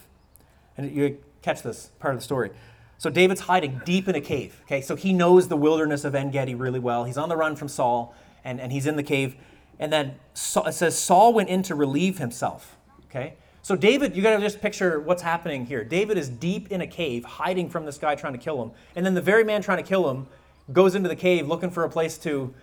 And 0.77 0.91
you 0.91 1.17
catch 1.41 1.61
this 1.61 1.91
part 1.99 2.13
of 2.13 2.19
the 2.19 2.23
story. 2.23 2.51
So 2.97 3.09
David's 3.09 3.41
hiding 3.41 3.81
deep 3.85 4.07
in 4.07 4.15
a 4.15 4.21
cave. 4.21 4.61
Okay, 4.63 4.81
so 4.81 4.95
he 4.95 5.13
knows 5.13 5.47
the 5.47 5.57
wilderness 5.57 6.03
of 6.05 6.15
En 6.15 6.31
Gedi 6.31 6.55
really 6.55 6.79
well. 6.79 7.03
He's 7.03 7.17
on 7.17 7.29
the 7.29 7.37
run 7.37 7.55
from 7.55 7.67
Saul, 7.67 8.15
and, 8.43 8.59
and 8.59 8.71
he's 8.71 8.85
in 8.85 8.95
the 8.95 9.03
cave. 9.03 9.35
And 9.79 9.91
then 9.91 10.15
it 10.33 10.73
says 10.73 10.97
Saul 10.97 11.33
went 11.33 11.49
in 11.49 11.61
to 11.63 11.75
relieve 11.75 12.17
himself. 12.17 12.77
Okay, 13.09 13.35
so 13.61 13.75
David, 13.75 14.15
you 14.15 14.21
got 14.21 14.35
to 14.35 14.41
just 14.41 14.61
picture 14.61 14.99
what's 14.99 15.21
happening 15.21 15.65
here. 15.65 15.83
David 15.83 16.17
is 16.17 16.29
deep 16.29 16.71
in 16.71 16.81
a 16.81 16.87
cave, 16.87 17.23
hiding 17.25 17.69
from 17.69 17.85
this 17.85 17.97
guy 17.97 18.15
trying 18.15 18.33
to 18.33 18.39
kill 18.39 18.61
him, 18.61 18.71
and 18.95 19.05
then 19.05 19.13
the 19.13 19.21
very 19.21 19.43
man 19.43 19.61
trying 19.61 19.77
to 19.77 19.87
kill 19.87 20.09
him 20.09 20.27
goes 20.71 20.95
into 20.95 21.09
the 21.09 21.15
cave 21.15 21.47
looking 21.47 21.69
for 21.69 21.83
a 21.83 21.89
place 21.89 22.17
to 22.19 22.53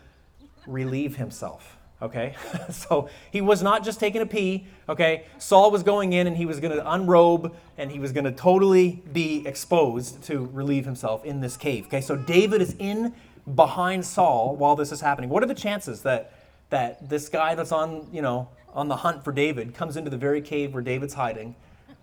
relieve 0.67 1.17
himself. 1.17 1.77
Okay? 2.01 2.35
so 2.71 3.09
he 3.31 3.41
was 3.41 3.63
not 3.63 3.85
just 3.85 4.01
taking 4.01 4.21
a 4.23 4.27
pee. 4.27 4.67
Okay? 4.89 5.27
Saul 5.39 5.71
was 5.71 5.83
going 5.83 6.13
in 6.13 6.27
and 6.27 6.37
he 6.37 6.47
was 6.47 6.61
going 6.61 6.77
to 6.77 6.93
unrobe 6.93 7.55
and 7.79 7.91
he 7.91 7.99
was 7.99 8.13
going 8.13 8.25
to 8.25 8.33
totally 8.33 9.03
be 9.13 9.47
exposed 9.47 10.23
to 10.25 10.51
relieve 10.53 10.85
himself 10.85 11.25
in 11.25 11.41
this 11.41 11.57
cave. 11.57 11.87
Okay? 11.87 12.01
So 12.01 12.17
David 12.17 12.61
is 12.61 12.75
in 12.79 13.15
behind 13.55 14.05
Saul 14.05 14.57
while 14.57 14.77
this 14.77 14.93
is 14.93 15.01
happening. 15.01 15.31
What 15.31 15.43
are 15.43 15.47
the 15.47 15.55
chances 15.55 16.03
that 16.03 16.35
that 16.71 17.07
this 17.07 17.29
guy 17.29 17.55
that's 17.55 17.71
on, 17.71 18.09
you 18.11 18.23
know, 18.23 18.49
on 18.73 18.89
the 18.89 18.97
hunt 18.97 19.23
for 19.23 19.31
David 19.31 19.75
comes 19.75 19.99
into 19.99 20.09
the 20.09 20.17
very 20.17 20.41
cave 20.41 20.73
where 20.73 20.83
David's 20.83 21.13
hiding? 21.13 21.55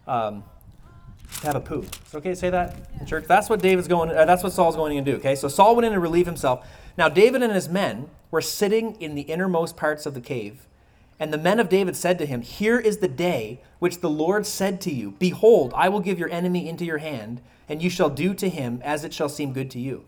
Um, 0.06 0.44
to 1.42 1.48
have 1.48 1.56
a 1.56 1.62
poo. 1.62 1.82
Is 1.82 1.90
it 2.14 2.18
okay 2.18 2.30
to 2.30 2.36
say 2.36 2.50
that 2.50 2.76
in 3.00 3.06
church? 3.06 3.26
That's 3.28 3.50
what 3.50 3.62
David's 3.62 3.88
going. 3.88 4.10
Uh, 4.10 4.26
that's 4.26 4.44
what 4.44 4.54
Saul's 4.54 4.76
going 4.76 5.04
to 5.04 5.12
do. 5.12 5.18
Okay, 5.18 5.36
so 5.36 5.48
Saul 5.48 5.76
went 5.76 5.86
in 5.86 5.94
to 5.94 6.00
relieve 6.00 6.26
himself. 6.26 6.68
Now 6.98 7.10
David 7.10 7.44
and 7.44 7.54
his 7.54 7.70
men 7.70 8.10
were 8.32 8.42
sitting 8.42 8.96
in 9.02 9.16
the 9.16 9.22
innermost 9.22 9.78
parts 9.78 10.06
of 10.06 10.14
the 10.14 10.22
cave, 10.22 10.68
and 11.20 11.32
the 11.34 11.38
men 11.38 11.60
of 11.60 11.70
David 11.70 11.96
said 11.96 12.18
to 12.20 12.26
him, 12.26 12.42
"Here 12.42 12.80
is 12.80 12.98
the 12.98 13.08
day 13.08 13.62
which 13.80 14.02
the 14.02 14.10
Lord 14.10 14.46
said 14.46 14.82
to 14.82 14.94
you: 14.94 15.12
Behold, 15.12 15.74
I 15.76 15.90
will 15.90 16.02
give 16.02 16.20
your 16.20 16.30
enemy 16.30 16.68
into 16.68 16.86
your 16.86 16.98
hand, 16.98 17.42
and 17.68 17.82
you 17.82 17.90
shall 17.90 18.10
do 18.10 18.34
to 18.34 18.50
him 18.50 18.82
as 18.84 19.04
it 19.04 19.14
shall 19.14 19.30
seem 19.30 19.54
good 19.54 19.72
to 19.72 19.80
you." 19.80 20.06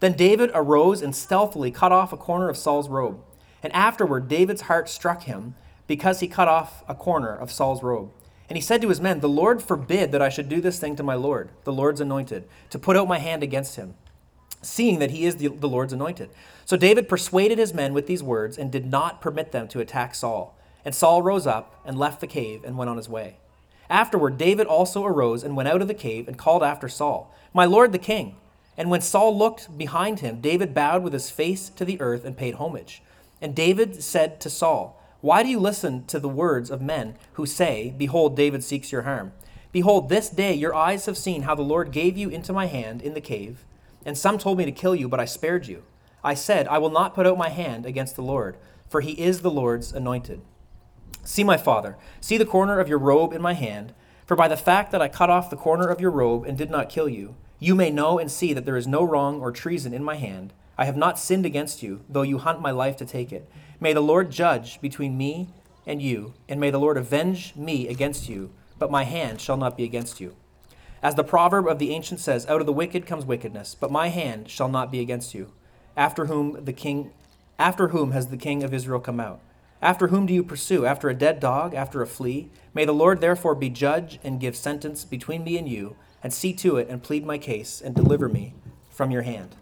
Then 0.00 0.12
David 0.12 0.50
arose 0.52 1.00
and 1.00 1.14
stealthily 1.14 1.70
cut 1.70 1.92
off 1.92 2.12
a 2.12 2.16
corner 2.16 2.48
of 2.48 2.56
Saul's 2.56 2.88
robe. 2.88 3.20
And 3.62 3.72
afterward, 3.72 4.28
David's 4.28 4.62
heart 4.62 4.90
struck 4.90 5.22
him 5.22 5.54
because 5.86 6.20
he 6.20 6.28
cut 6.28 6.48
off 6.48 6.82
a 6.88 6.94
corner 6.94 7.34
of 7.34 7.50
Saul's 7.50 7.82
robe. 7.82 8.10
And 8.48 8.56
he 8.56 8.62
said 8.62 8.82
to 8.82 8.88
his 8.88 9.00
men, 9.00 9.20
The 9.20 9.28
Lord 9.28 9.62
forbid 9.62 10.12
that 10.12 10.22
I 10.22 10.28
should 10.28 10.48
do 10.48 10.60
this 10.60 10.78
thing 10.78 10.96
to 10.96 11.02
my 11.02 11.14
Lord, 11.14 11.50
the 11.64 11.72
Lord's 11.72 12.00
anointed, 12.00 12.44
to 12.70 12.78
put 12.78 12.96
out 12.96 13.08
my 13.08 13.18
hand 13.18 13.42
against 13.42 13.76
him, 13.76 13.94
seeing 14.60 14.98
that 14.98 15.10
he 15.10 15.24
is 15.24 15.36
the, 15.36 15.48
the 15.48 15.68
Lord's 15.68 15.92
anointed. 15.92 16.30
So 16.64 16.76
David 16.76 17.08
persuaded 17.08 17.58
his 17.58 17.74
men 17.74 17.94
with 17.94 18.06
these 18.06 18.22
words 18.22 18.58
and 18.58 18.70
did 18.70 18.86
not 18.86 19.20
permit 19.20 19.52
them 19.52 19.68
to 19.68 19.80
attack 19.80 20.14
Saul. 20.14 20.58
And 20.84 20.94
Saul 20.94 21.22
rose 21.22 21.46
up 21.46 21.80
and 21.84 21.98
left 21.98 22.20
the 22.20 22.26
cave 22.26 22.62
and 22.64 22.76
went 22.76 22.90
on 22.90 22.98
his 22.98 23.08
way. 23.08 23.38
Afterward, 23.88 24.38
David 24.38 24.66
also 24.66 25.04
arose 25.04 25.42
and 25.42 25.56
went 25.56 25.68
out 25.68 25.82
of 25.82 25.88
the 25.88 25.94
cave 25.94 26.28
and 26.28 26.38
called 26.38 26.62
after 26.62 26.88
Saul, 26.88 27.34
My 27.52 27.64
Lord 27.64 27.92
the 27.92 27.98
king. 27.98 28.36
And 28.76 28.90
when 28.90 29.00
Saul 29.00 29.36
looked 29.36 29.78
behind 29.78 30.20
him, 30.20 30.40
David 30.40 30.74
bowed 30.74 31.02
with 31.02 31.12
his 31.12 31.30
face 31.30 31.68
to 31.70 31.84
the 31.84 32.00
earth 32.00 32.24
and 32.24 32.36
paid 32.36 32.54
homage. 32.54 33.02
And 33.40 33.54
David 33.54 34.02
said 34.02 34.40
to 34.40 34.50
Saul, 34.50 35.00
Why 35.24 35.42
do 35.42 35.48
you 35.48 35.58
listen 35.58 36.04
to 36.08 36.20
the 36.20 36.28
words 36.28 36.70
of 36.70 36.82
men 36.82 37.16
who 37.32 37.46
say, 37.46 37.94
Behold, 37.96 38.36
David 38.36 38.62
seeks 38.62 38.92
your 38.92 39.04
harm? 39.04 39.32
Behold, 39.72 40.10
this 40.10 40.28
day 40.28 40.52
your 40.52 40.74
eyes 40.74 41.06
have 41.06 41.16
seen 41.16 41.44
how 41.44 41.54
the 41.54 41.62
Lord 41.62 41.92
gave 41.92 42.18
you 42.18 42.28
into 42.28 42.52
my 42.52 42.66
hand 42.66 43.00
in 43.00 43.14
the 43.14 43.22
cave. 43.22 43.64
And 44.04 44.18
some 44.18 44.36
told 44.36 44.58
me 44.58 44.66
to 44.66 44.70
kill 44.70 44.94
you, 44.94 45.08
but 45.08 45.20
I 45.20 45.24
spared 45.24 45.66
you. 45.66 45.82
I 46.22 46.34
said, 46.34 46.68
I 46.68 46.76
will 46.76 46.90
not 46.90 47.14
put 47.14 47.26
out 47.26 47.38
my 47.38 47.48
hand 47.48 47.86
against 47.86 48.16
the 48.16 48.22
Lord, 48.22 48.58
for 48.86 49.00
he 49.00 49.12
is 49.12 49.40
the 49.40 49.50
Lord's 49.50 49.94
anointed. 49.94 50.42
See, 51.24 51.42
my 51.42 51.56
father, 51.56 51.96
see 52.20 52.36
the 52.36 52.44
corner 52.44 52.78
of 52.78 52.90
your 52.90 52.98
robe 52.98 53.32
in 53.32 53.40
my 53.40 53.54
hand, 53.54 53.94
for 54.26 54.36
by 54.36 54.46
the 54.46 54.58
fact 54.58 54.92
that 54.92 55.00
I 55.00 55.08
cut 55.08 55.30
off 55.30 55.48
the 55.48 55.56
corner 55.56 55.88
of 55.88 56.02
your 56.02 56.10
robe 56.10 56.44
and 56.44 56.58
did 56.58 56.70
not 56.70 56.90
kill 56.90 57.08
you, 57.08 57.34
you 57.58 57.74
may 57.74 57.88
know 57.88 58.18
and 58.18 58.30
see 58.30 58.52
that 58.52 58.66
there 58.66 58.76
is 58.76 58.86
no 58.86 59.02
wrong 59.02 59.40
or 59.40 59.52
treason 59.52 59.94
in 59.94 60.04
my 60.04 60.16
hand. 60.16 60.52
I 60.76 60.84
have 60.84 60.98
not 60.98 61.18
sinned 61.18 61.46
against 61.46 61.82
you, 61.82 62.04
though 62.10 62.20
you 62.20 62.36
hunt 62.36 62.60
my 62.60 62.72
life 62.72 62.98
to 62.98 63.06
take 63.06 63.32
it. 63.32 63.48
May 63.80 63.92
the 63.92 64.00
Lord 64.00 64.30
judge 64.30 64.80
between 64.80 65.16
me 65.16 65.48
and 65.86 66.00
you, 66.00 66.34
and 66.48 66.60
may 66.60 66.70
the 66.70 66.78
Lord 66.78 66.96
avenge 66.96 67.54
me 67.56 67.88
against 67.88 68.28
you, 68.28 68.50
but 68.78 68.90
my 68.90 69.04
hand 69.04 69.40
shall 69.40 69.56
not 69.56 69.76
be 69.76 69.84
against 69.84 70.20
you. 70.20 70.34
As 71.02 71.14
the 71.14 71.24
proverb 71.24 71.66
of 71.66 71.78
the 71.78 71.90
ancient 71.90 72.20
says, 72.20 72.46
out 72.46 72.60
of 72.60 72.66
the 72.66 72.72
wicked 72.72 73.06
comes 73.06 73.26
wickedness, 73.26 73.74
but 73.74 73.90
my 73.90 74.08
hand 74.08 74.48
shall 74.48 74.68
not 74.68 74.90
be 74.90 75.00
against 75.00 75.34
you. 75.34 75.52
After 75.96 76.26
whom 76.26 76.64
the 76.64 76.72
king 76.72 77.12
after 77.58 77.88
whom 77.88 78.10
has 78.12 78.28
the 78.28 78.36
king 78.36 78.64
of 78.64 78.74
Israel 78.74 79.00
come 79.00 79.20
out? 79.20 79.40
After 79.80 80.08
whom 80.08 80.26
do 80.26 80.34
you 80.34 80.42
pursue? 80.42 80.86
After 80.86 81.08
a 81.08 81.14
dead 81.14 81.40
dog, 81.40 81.74
after 81.74 82.02
a 82.02 82.06
flea? 82.06 82.50
May 82.72 82.84
the 82.84 82.92
Lord 82.92 83.20
therefore 83.20 83.54
be 83.54 83.68
judge 83.68 84.18
and 84.24 84.40
give 84.40 84.56
sentence 84.56 85.04
between 85.04 85.44
me 85.44 85.56
and 85.58 85.68
you 85.68 85.94
and 86.22 86.32
see 86.32 86.52
to 86.54 86.78
it 86.78 86.88
and 86.88 87.02
plead 87.02 87.24
my 87.24 87.38
case 87.38 87.80
and 87.80 87.94
deliver 87.94 88.28
me 88.28 88.54
from 88.90 89.10
your 89.10 89.22
hand. 89.22 89.54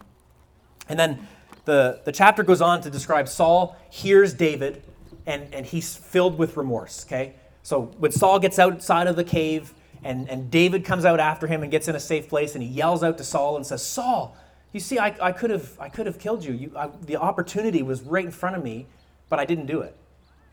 And 0.87 0.97
then 0.97 1.27
the, 1.65 2.01
the 2.03 2.11
chapter 2.11 2.43
goes 2.43 2.61
on 2.61 2.81
to 2.81 2.89
describe 2.89 3.27
Saul 3.27 3.77
hears 3.89 4.33
David 4.33 4.83
and, 5.25 5.53
and 5.53 5.65
he's 5.65 5.95
filled 5.95 6.37
with 6.37 6.57
remorse. 6.57 7.05
Okay? 7.05 7.35
So 7.63 7.93
when 7.97 8.11
Saul 8.11 8.39
gets 8.39 8.59
outside 8.59 9.07
of 9.07 9.15
the 9.15 9.23
cave 9.23 9.73
and, 10.03 10.29
and 10.29 10.51
David 10.51 10.83
comes 10.83 11.05
out 11.05 11.19
after 11.19 11.47
him 11.47 11.63
and 11.63 11.71
gets 11.71 11.87
in 11.87 11.95
a 11.95 11.99
safe 11.99 12.27
place 12.27 12.55
and 12.55 12.63
he 12.63 12.69
yells 12.69 13.03
out 13.03 13.17
to 13.19 13.23
Saul 13.23 13.55
and 13.55 13.65
says, 13.65 13.85
Saul, 13.85 14.35
you 14.73 14.79
see, 14.79 14.99
I, 14.99 15.15
I 15.21 15.31
could 15.31 15.51
have 15.51 15.79
I 15.79 15.87
could 15.87 16.07
have 16.07 16.19
killed 16.19 16.43
you. 16.43 16.53
you 16.53 16.71
I, 16.75 16.89
the 17.05 17.15
opportunity 17.15 17.83
was 17.83 18.01
right 18.01 18.25
in 18.25 18.31
front 18.31 18.55
of 18.55 18.63
me, 18.63 18.87
but 19.29 19.39
I 19.39 19.45
didn't 19.45 19.67
do 19.67 19.81
it. 19.81 19.95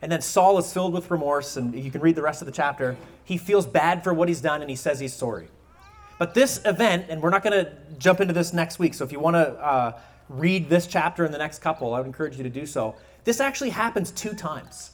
And 0.01 0.11
then 0.11 0.21
Saul 0.21 0.57
is 0.57 0.71
filled 0.71 0.93
with 0.93 1.11
remorse, 1.11 1.57
and 1.57 1.75
you 1.75 1.91
can 1.91 2.01
read 2.01 2.15
the 2.15 2.21
rest 2.21 2.41
of 2.41 2.47
the 2.47 2.51
chapter. 2.51 2.97
He 3.23 3.37
feels 3.37 3.67
bad 3.67 4.03
for 4.03 4.13
what 4.13 4.27
he's 4.27 4.41
done 4.41 4.61
and 4.61 4.69
he 4.69 4.75
says 4.75 4.99
he's 4.99 5.13
sorry. 5.13 5.47
But 6.17 6.35
this 6.35 6.61
event, 6.65 7.07
and 7.09 7.21
we're 7.21 7.31
not 7.31 7.43
going 7.43 7.65
to 7.65 7.71
jump 7.97 8.21
into 8.21 8.33
this 8.33 8.53
next 8.53 8.77
week, 8.77 8.93
so 8.93 9.03
if 9.03 9.11
you 9.11 9.19
want 9.19 9.35
to 9.35 9.53
uh, 9.53 9.99
read 10.39 10.69
this 10.69 10.87
chapter 10.87 11.25
in 11.25 11.31
the 11.31 11.37
next 11.37 11.59
couple, 11.59 11.93
I 11.93 11.99
would 11.99 12.07
encourage 12.07 12.37
you 12.37 12.43
to 12.43 12.49
do 12.49 12.65
so. 12.65 12.95
This 13.23 13.39
actually 13.39 13.69
happens 13.71 14.11
two 14.11 14.33
times. 14.33 14.91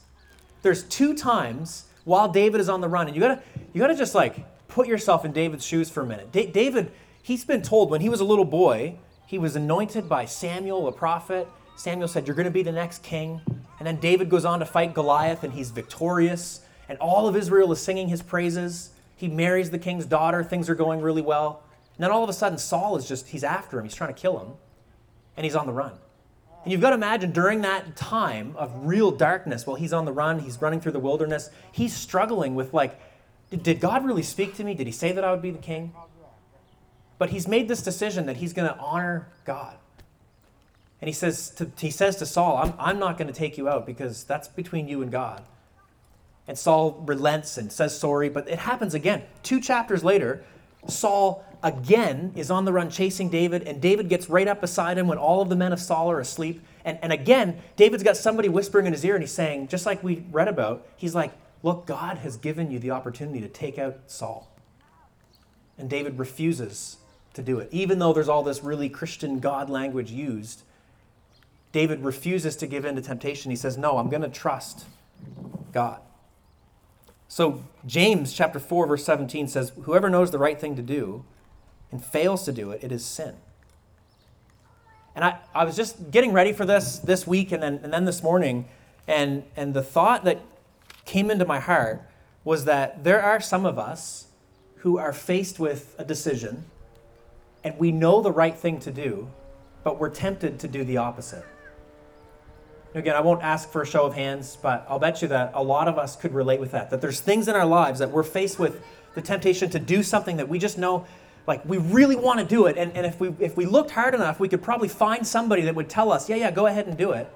There's 0.62 0.82
two 0.84 1.14
times 1.14 1.84
while 2.04 2.28
David 2.28 2.60
is 2.60 2.68
on 2.68 2.80
the 2.80 2.88
run, 2.88 3.06
and 3.06 3.16
you 3.16 3.22
gotta 3.22 3.42
you 3.72 3.80
gotta 3.80 3.94
just 3.94 4.14
like 4.14 4.44
put 4.68 4.86
yourself 4.86 5.24
in 5.24 5.32
David's 5.32 5.64
shoes 5.64 5.88
for 5.90 6.02
a 6.02 6.06
minute. 6.06 6.32
Da- 6.32 6.50
David, 6.50 6.90
he's 7.22 7.44
been 7.44 7.62
told 7.62 7.90
when 7.90 8.00
he 8.00 8.08
was 8.08 8.20
a 8.20 8.24
little 8.24 8.44
boy, 8.44 8.96
he 9.26 9.38
was 9.38 9.56
anointed 9.56 10.08
by 10.08 10.24
Samuel, 10.24 10.88
a 10.88 10.92
prophet. 10.92 11.46
Samuel 11.76 12.08
said, 12.08 12.26
"You're 12.26 12.36
to 12.42 12.50
be 12.50 12.62
the 12.62 12.72
next 12.72 13.02
king." 13.02 13.40
And 13.78 13.86
then 13.86 14.00
David 14.00 14.28
goes 14.28 14.44
on 14.44 14.58
to 14.58 14.66
fight 14.66 14.94
Goliath, 14.94 15.44
and 15.44 15.52
he's 15.52 15.70
victorious, 15.70 16.60
and 16.88 16.98
all 16.98 17.28
of 17.28 17.36
Israel 17.36 17.70
is 17.72 17.80
singing 17.80 18.08
his 18.08 18.22
praises. 18.22 18.90
He 19.14 19.28
marries 19.28 19.70
the 19.70 19.78
king's 19.78 20.06
daughter. 20.06 20.42
Things 20.42 20.68
are 20.68 20.74
going 20.74 21.00
really 21.00 21.22
well. 21.22 21.62
And 21.96 22.04
then 22.04 22.10
all 22.10 22.22
of 22.22 22.30
a 22.30 22.32
sudden, 22.32 22.56
Saul 22.56 22.96
is 22.96 23.06
just, 23.08 23.28
he's 23.28 23.42
after 23.42 23.78
him. 23.78 23.84
He's 23.84 23.94
trying 23.94 24.14
to 24.14 24.20
kill 24.20 24.38
him. 24.38 24.52
And 25.38 25.44
he's 25.44 25.54
on 25.54 25.66
the 25.66 25.72
run. 25.72 25.92
And 26.64 26.72
you've 26.72 26.80
got 26.80 26.90
to 26.90 26.96
imagine 26.96 27.30
during 27.30 27.60
that 27.60 27.94
time 27.94 28.54
of 28.56 28.72
real 28.86 29.12
darkness, 29.12 29.66
while 29.66 29.76
he's 29.76 29.92
on 29.92 30.04
the 30.04 30.12
run, 30.12 30.40
he's 30.40 30.60
running 30.60 30.80
through 30.80 30.92
the 30.92 30.98
wilderness, 30.98 31.48
he's 31.70 31.94
struggling 31.94 32.56
with, 32.56 32.74
like, 32.74 33.00
did 33.50 33.78
God 33.78 34.04
really 34.04 34.24
speak 34.24 34.56
to 34.56 34.64
me? 34.64 34.74
Did 34.74 34.88
he 34.88 34.92
say 34.92 35.12
that 35.12 35.22
I 35.22 35.30
would 35.30 35.40
be 35.40 35.52
the 35.52 35.58
king? 35.58 35.92
But 37.18 37.30
he's 37.30 37.46
made 37.46 37.68
this 37.68 37.82
decision 37.82 38.26
that 38.26 38.38
he's 38.38 38.52
going 38.52 38.68
to 38.68 38.76
honor 38.78 39.28
God. 39.44 39.76
And 41.00 41.08
he 41.08 41.14
says 41.14 41.50
to, 41.50 41.70
he 41.78 41.92
says 41.92 42.16
to 42.16 42.26
Saul, 42.26 42.56
I'm, 42.56 42.74
I'm 42.78 42.98
not 42.98 43.16
going 43.16 43.28
to 43.28 43.34
take 43.34 43.56
you 43.56 43.68
out 43.68 43.86
because 43.86 44.24
that's 44.24 44.48
between 44.48 44.88
you 44.88 45.02
and 45.02 45.12
God. 45.12 45.44
And 46.48 46.58
Saul 46.58 47.00
relents 47.06 47.56
and 47.56 47.70
says 47.70 47.96
sorry, 47.96 48.28
but 48.28 48.48
it 48.48 48.58
happens 48.58 48.92
again. 48.92 49.22
Two 49.44 49.60
chapters 49.60 50.02
later, 50.02 50.42
Saul 50.88 51.44
again 51.62 52.32
is 52.36 52.50
on 52.50 52.64
the 52.64 52.72
run 52.72 52.90
chasing 52.90 53.28
David, 53.28 53.62
and 53.62 53.80
David 53.80 54.08
gets 54.08 54.28
right 54.28 54.48
up 54.48 54.60
beside 54.60 54.98
him 54.98 55.06
when 55.06 55.18
all 55.18 55.42
of 55.42 55.48
the 55.48 55.56
men 55.56 55.72
of 55.72 55.80
Saul 55.80 56.10
are 56.10 56.20
asleep. 56.20 56.62
And, 56.84 56.98
and 57.02 57.12
again, 57.12 57.60
David's 57.76 58.02
got 58.02 58.16
somebody 58.16 58.48
whispering 58.48 58.86
in 58.86 58.92
his 58.92 59.04
ear, 59.04 59.14
and 59.14 59.22
he's 59.22 59.32
saying, 59.32 59.68
just 59.68 59.86
like 59.86 60.02
we 60.02 60.24
read 60.30 60.48
about, 60.48 60.86
he's 60.96 61.14
like, 61.14 61.32
Look, 61.62 61.86
God 61.86 62.18
has 62.18 62.36
given 62.36 62.70
you 62.70 62.78
the 62.78 62.92
opportunity 62.92 63.40
to 63.40 63.48
take 63.48 63.78
out 63.78 63.96
Saul. 64.06 64.48
And 65.76 65.90
David 65.90 66.18
refuses 66.18 66.98
to 67.34 67.42
do 67.42 67.58
it. 67.58 67.68
Even 67.72 67.98
though 67.98 68.12
there's 68.12 68.28
all 68.28 68.42
this 68.42 68.62
really 68.62 68.88
Christian 68.88 69.40
God 69.40 69.68
language 69.68 70.10
used, 70.10 70.62
David 71.72 72.04
refuses 72.04 72.56
to 72.56 72.66
give 72.66 72.84
in 72.84 72.94
to 72.96 73.02
temptation. 73.02 73.50
He 73.50 73.56
says, 73.56 73.76
No, 73.76 73.98
I'm 73.98 74.08
going 74.08 74.22
to 74.22 74.28
trust 74.28 74.86
God. 75.72 76.00
So, 77.26 77.62
James 77.86 78.32
chapter 78.32 78.58
4, 78.58 78.86
verse 78.86 79.04
17 79.04 79.48
says, 79.48 79.72
Whoever 79.82 80.08
knows 80.08 80.30
the 80.30 80.38
right 80.38 80.58
thing 80.58 80.76
to 80.76 80.82
do 80.82 81.24
and 81.90 82.04
fails 82.04 82.44
to 82.44 82.52
do 82.52 82.70
it, 82.70 82.82
it 82.82 82.92
is 82.92 83.04
sin. 83.04 83.34
And 85.14 85.24
I, 85.24 85.38
I 85.54 85.64
was 85.64 85.76
just 85.76 86.10
getting 86.10 86.32
ready 86.32 86.52
for 86.52 86.64
this 86.64 86.98
this 86.98 87.26
week 87.26 87.50
and 87.50 87.62
then, 87.62 87.80
and 87.82 87.92
then 87.92 88.04
this 88.04 88.22
morning, 88.22 88.66
and, 89.06 89.42
and 89.56 89.74
the 89.74 89.82
thought 89.82 90.24
that 90.24 90.40
came 91.04 91.30
into 91.30 91.44
my 91.44 91.58
heart 91.58 92.02
was 92.44 92.66
that 92.66 93.04
there 93.04 93.22
are 93.22 93.40
some 93.40 93.66
of 93.66 93.78
us 93.78 94.26
who 94.76 94.98
are 94.98 95.12
faced 95.12 95.58
with 95.58 95.94
a 95.98 96.04
decision 96.04 96.64
and 97.64 97.78
we 97.78 97.90
know 97.90 98.22
the 98.22 98.30
right 98.30 98.56
thing 98.56 98.78
to 98.80 98.90
do, 98.90 99.28
but 99.82 99.98
we're 99.98 100.10
tempted 100.10 100.60
to 100.60 100.68
do 100.68 100.84
the 100.84 100.98
opposite. 100.98 101.44
Again, 102.94 103.16
I 103.16 103.20
won't 103.20 103.42
ask 103.42 103.70
for 103.70 103.82
a 103.82 103.86
show 103.86 104.04
of 104.04 104.14
hands, 104.14 104.56
but 104.60 104.86
I'll 104.88 104.98
bet 104.98 105.20
you 105.20 105.28
that 105.28 105.52
a 105.54 105.62
lot 105.62 105.88
of 105.88 105.98
us 105.98 106.16
could 106.16 106.32
relate 106.32 106.60
with 106.60 106.70
that. 106.70 106.90
That 106.90 107.00
there's 107.00 107.20
things 107.20 107.48
in 107.48 107.54
our 107.54 107.66
lives 107.66 107.98
that 107.98 108.10
we're 108.10 108.22
faced 108.22 108.58
with 108.58 108.82
the 109.14 109.20
temptation 109.20 109.68
to 109.70 109.78
do 109.78 110.02
something 110.02 110.36
that 110.36 110.48
we 110.48 110.58
just 110.58 110.78
know, 110.78 111.06
like 111.48 111.64
we 111.64 111.78
really 111.78 112.14
want 112.14 112.38
to 112.38 112.44
do 112.44 112.66
it. 112.66 112.76
And, 112.76 112.92
and 112.92 113.06
if, 113.06 113.18
we, 113.18 113.34
if 113.40 113.56
we 113.56 113.64
looked 113.64 113.90
hard 113.90 114.14
enough, 114.14 114.38
we 114.38 114.50
could 114.50 114.62
probably 114.62 114.88
find 114.88 115.26
somebody 115.26 115.62
that 115.62 115.74
would 115.74 115.88
tell 115.88 116.12
us, 116.12 116.28
yeah, 116.28 116.36
yeah, 116.36 116.50
go 116.50 116.66
ahead 116.66 116.86
and 116.86 116.96
do 116.96 117.12
it. 117.12 117.26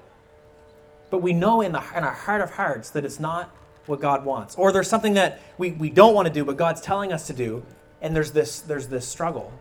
But 1.09 1.23
we 1.23 1.33
know 1.33 1.61
in, 1.61 1.71
the, 1.71 1.83
in 1.97 2.03
our 2.03 2.13
heart 2.13 2.41
of 2.41 2.51
hearts 2.51 2.91
that 2.91 3.05
it's 3.05 3.19
not 3.19 3.49
what 3.87 3.99
God 3.99 4.23
wants. 4.23 4.55
Or 4.55 4.71
there's 4.71 4.87
something 4.87 5.15
that 5.15 5.41
we, 5.57 5.71
we 5.71 5.89
don't 5.89 6.13
want 6.13 6.27
to 6.27 6.33
do, 6.33 6.45
but 6.45 6.57
God's 6.57 6.79
telling 6.79 7.11
us 7.11 7.25
to 7.25 7.33
do, 7.33 7.65
and 8.03 8.15
there's 8.15 8.31
this, 8.31 8.61
there's 8.61 8.87
this 8.87 9.07
struggle. 9.07 9.51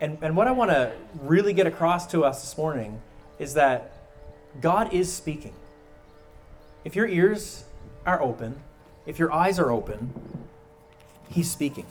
And, 0.00 0.18
and 0.20 0.36
what 0.36 0.48
I 0.48 0.50
want 0.50 0.72
to 0.72 0.92
really 1.22 1.52
get 1.52 1.68
across 1.68 2.08
to 2.08 2.24
us 2.24 2.42
this 2.42 2.58
morning 2.58 3.00
is 3.38 3.54
that 3.54 3.92
God 4.60 4.92
is 4.92 5.12
speaking. 5.12 5.54
If 6.84 6.96
your 6.96 7.06
ears 7.06 7.62
are 8.04 8.20
open, 8.20 8.60
if 9.06 9.20
your 9.20 9.32
eyes 9.32 9.60
are 9.60 9.70
open, 9.70 10.12
He's 11.30 11.48
speaking. 11.48 11.86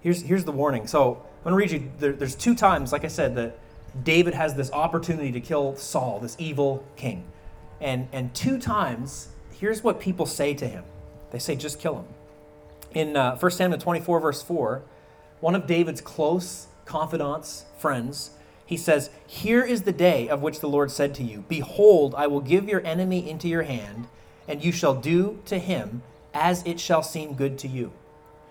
Here's, 0.00 0.22
here's 0.22 0.44
the 0.44 0.52
warning. 0.52 0.86
So 0.86 1.22
I'm 1.44 1.52
going 1.52 1.68
to 1.68 1.74
read 1.74 1.82
you. 1.82 1.90
There, 1.98 2.12
there's 2.12 2.34
two 2.34 2.54
times, 2.54 2.92
like 2.92 3.04
I 3.04 3.08
said, 3.08 3.34
that 3.36 3.58
David 4.04 4.34
has 4.34 4.54
this 4.54 4.70
opportunity 4.70 5.32
to 5.32 5.40
kill 5.40 5.76
Saul, 5.76 6.20
this 6.20 6.36
evil 6.38 6.86
king. 6.96 7.24
And, 7.80 8.08
and 8.12 8.34
two 8.34 8.58
times, 8.58 9.28
here's 9.58 9.82
what 9.82 10.00
people 10.00 10.26
say 10.26 10.54
to 10.54 10.68
him. 10.68 10.84
They 11.30 11.38
say, 11.38 11.56
just 11.56 11.80
kill 11.80 11.96
him. 11.96 12.04
In 12.94 13.16
uh, 13.16 13.36
1 13.36 13.50
Samuel 13.50 13.80
24, 13.80 14.20
verse 14.20 14.42
4, 14.42 14.82
one 15.40 15.54
of 15.54 15.66
David's 15.66 16.00
close 16.00 16.68
confidants, 16.84 17.64
friends, 17.78 18.30
he 18.64 18.76
says, 18.76 19.10
Here 19.26 19.64
is 19.64 19.82
the 19.82 19.92
day 19.92 20.28
of 20.28 20.42
which 20.42 20.60
the 20.60 20.68
Lord 20.68 20.90
said 20.90 21.14
to 21.16 21.22
you, 21.22 21.44
Behold, 21.48 22.14
I 22.16 22.26
will 22.26 22.40
give 22.40 22.68
your 22.68 22.84
enemy 22.86 23.28
into 23.28 23.48
your 23.48 23.62
hand, 23.62 24.08
and 24.48 24.64
you 24.64 24.72
shall 24.72 24.94
do 24.94 25.40
to 25.46 25.58
him 25.58 26.02
as 26.36 26.62
it 26.64 26.78
shall 26.78 27.02
seem 27.02 27.34
good 27.34 27.58
to 27.58 27.68
you. 27.68 27.92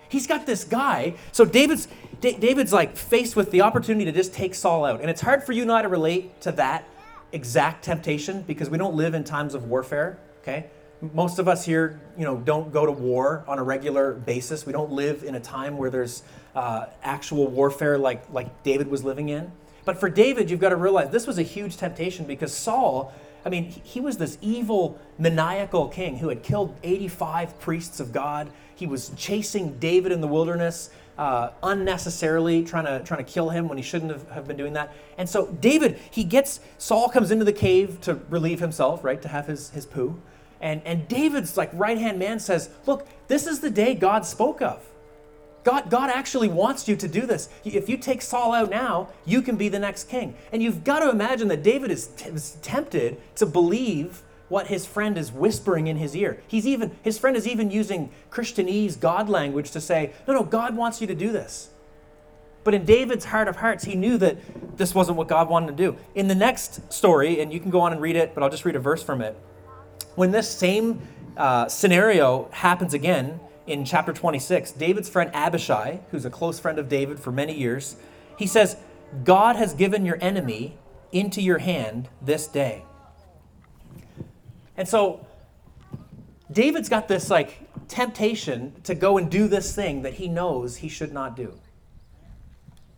He's 0.10 0.28
got 0.28 0.46
this 0.46 0.64
guy. 0.64 1.16
So 1.32 1.46
David's 1.46 1.88
D- 2.22 2.38
David's 2.38 2.74
like 2.74 2.96
faced 2.96 3.36
with 3.36 3.52
the 3.52 3.62
opportunity 3.62 4.06
to 4.06 4.12
just 4.12 4.34
take 4.34 4.56
Saul 4.56 4.86
out. 4.86 5.02
And 5.02 5.10
it's 5.10 5.22
hard 5.22 5.44
for 5.44 5.52
you 5.52 5.72
I 5.72 5.82
to 5.82 5.88
relate 5.88 6.42
to 6.42 6.52
that 6.54 6.88
exact 7.32 7.84
temptation 7.84 8.42
because 8.44 8.70
we 8.70 8.78
don't 8.78 8.96
live 8.96 9.14
in 9.14 9.24
times 9.24 9.54
of 9.54 9.66
warfare, 9.66 10.18
okay? 10.42 10.66
Most 11.14 11.40
of 11.40 11.48
us 11.48 11.66
here, 11.66 12.00
you 12.18 12.24
know, 12.24 12.38
don't 12.38 12.72
go 12.72 12.86
to 12.86 12.92
war 12.92 13.44
on 13.48 13.60
a 13.60 13.64
regular 13.64 14.14
basis. 14.14 14.66
We 14.66 14.74
don't 14.74 14.92
live 14.92 15.24
in 15.24 15.36
a 15.36 15.40
time 15.40 15.78
where 15.78 15.90
there's 15.90 16.24
uh, 16.56 16.86
actual 17.04 17.48
warfare 17.48 17.98
like, 17.98 18.32
like 18.32 18.64
David 18.64 18.88
was 18.88 19.04
living 19.04 19.30
in. 19.30 19.52
But 19.84 20.00
for 20.00 20.10
David, 20.10 20.50
you've 20.50 20.62
got 20.62 20.70
to 20.70 20.78
realize 20.78 21.12
this 21.12 21.28
was 21.28 21.38
a 21.38 21.44
huge 21.44 21.78
temptation 21.78 22.26
because 22.26 22.54
Saul, 22.56 23.14
I 23.46 23.50
mean, 23.50 23.66
he 23.66 24.02
was 24.02 24.18
this 24.18 24.40
evil, 24.42 25.00
maniacal 25.20 25.88
king 25.88 26.18
who 26.18 26.30
had 26.30 26.42
killed 26.42 26.76
85 26.84 27.60
priests 27.60 28.00
of 28.00 28.12
God. 28.12 28.50
He 28.76 28.88
was 28.88 29.12
chasing 29.16 29.78
David 29.78 30.12
in 30.12 30.20
the 30.20 30.28
wilderness. 30.28 30.90
Uh, 31.18 31.52
unnecessarily 31.64 32.62
trying 32.62 32.84
to 32.84 33.02
trying 33.06 33.24
to 33.24 33.32
kill 33.32 33.50
him 33.50 33.70
when 33.70 33.78
he 33.78 33.84
shouldn't 33.84 34.12
have, 34.12 34.30
have 34.32 34.46
been 34.46 34.58
doing 34.58 34.74
that. 34.74 34.94
And 35.18 35.30
so 35.30 35.46
David, 35.48 35.98
he 36.12 36.26
gets 36.26 36.60
Saul 36.78 37.08
comes 37.08 37.32
into 37.32 37.46
the 37.46 37.54
cave 37.54 38.02
to 38.02 38.16
relieve 38.30 38.60
himself, 38.60 39.02
right, 39.02 39.22
to 39.22 39.30
have 39.30 39.48
his 39.48 39.70
his 39.70 39.86
poo. 39.86 40.22
And 40.60 40.82
and 40.84 41.08
David's 41.08 41.56
like 41.56 41.70
right 41.72 41.98
hand 41.98 42.20
man 42.20 42.42
says, 42.42 42.70
"Look, 42.86 43.08
this 43.30 43.48
is 43.48 43.62
the 43.62 43.70
day 43.70 43.96
God 43.96 44.26
spoke 44.26 44.62
of. 44.62 44.86
God, 45.66 45.90
God 45.90 46.12
actually 46.12 46.48
wants 46.48 46.88
you 46.88 46.96
to 46.96 47.08
do 47.08 47.26
this. 47.26 47.50
If 47.66 47.90
you 47.90 47.98
take 47.98 48.22
Saul 48.22 48.54
out 48.54 48.70
now, 48.70 49.10
you 49.26 49.42
can 49.42 49.58
be 49.58 49.68
the 49.68 49.80
next 49.80 50.08
king. 50.08 50.36
And 50.52 50.62
you've 50.62 50.84
got 50.84 51.00
to 51.00 51.10
imagine 51.10 51.48
that 51.48 51.64
David 51.64 51.90
is, 51.90 52.08
t- 52.08 52.30
is 52.30 52.58
tempted 52.62 53.20
to 53.36 53.48
believe 53.48 54.22
what 54.48 54.68
his 54.68 54.86
friend 54.86 55.18
is 55.18 55.32
whispering 55.32 55.88
in 55.88 55.98
his 55.98 56.16
ear. 56.16 56.40
He's 56.48 56.68
even 56.68 56.92
his 57.02 57.18
friend 57.18 57.36
is 57.36 57.48
even 57.48 57.72
using 57.72 58.12
Christianese 58.30 59.00
God 59.00 59.28
language 59.28 59.72
to 59.72 59.82
say, 59.82 60.14
"No, 60.28 60.36
no, 60.36 60.44
God 60.44 60.78
wants 60.78 61.02
you 61.02 61.08
to 61.08 61.16
do 61.16 61.32
this." 61.32 61.70
But 62.64 62.76
in 62.76 62.86
David's 62.86 63.26
heart 63.26 63.48
of 63.48 63.56
hearts, 63.56 63.86
he 63.86 63.96
knew 63.96 64.20
that 64.20 64.38
this 64.78 64.94
wasn't 64.94 65.18
what 65.18 65.28
God 65.28 65.50
wanted 65.50 65.76
to 65.76 65.84
do. 65.84 65.98
In 66.14 66.28
the 66.28 66.36
next 66.36 66.94
story, 66.94 67.42
and 67.42 67.52
you 67.52 67.60
can 67.60 67.72
go 67.72 67.82
on 67.82 67.92
and 67.92 68.00
read 68.00 68.16
it, 68.16 68.36
but 68.36 68.44
I'll 68.44 68.52
just 68.52 68.66
read 68.66 68.76
a 68.76 68.80
verse 68.80 69.02
from 69.02 69.22
it. 69.22 69.36
When 70.14 70.30
this 70.30 70.48
same 70.48 71.02
uh, 71.38 71.68
scenario 71.68 72.48
happens 72.52 72.94
again, 72.94 73.40
in 73.68 73.84
chapter 73.86 74.14
26, 74.14 74.72
David's 74.74 75.10
friend 75.10 75.32
Abishai, 75.34 76.00
who's 76.12 76.26
a 76.26 76.30
close 76.30 76.60
friend 76.60 76.78
of 76.78 76.88
David 76.88 77.20
for 77.20 77.32
many 77.32 77.58
years, 77.58 77.96
he 78.38 78.46
says, 78.46 78.78
God 79.24 79.56
has 79.56 79.74
given 79.74 80.06
your 80.06 80.18
enemy 80.22 80.78
into 81.12 81.42
your 81.42 81.60
hand 81.60 82.10
this 82.22 82.48
day. 82.48 82.84
And 84.78 84.88
so 84.88 85.26
David's 86.52 86.90
got 86.90 87.08
this 87.08 87.30
like 87.30 87.60
temptation 87.88 88.74
to 88.84 88.94
go 88.94 89.18
and 89.18 89.32
do 89.32 89.48
this 89.48 89.74
thing 89.74 90.02
that 90.04 90.16
he 90.16 90.28
knows 90.28 90.78
he 90.78 90.90
should 90.90 91.14
not 91.14 91.36
do. 91.36 91.54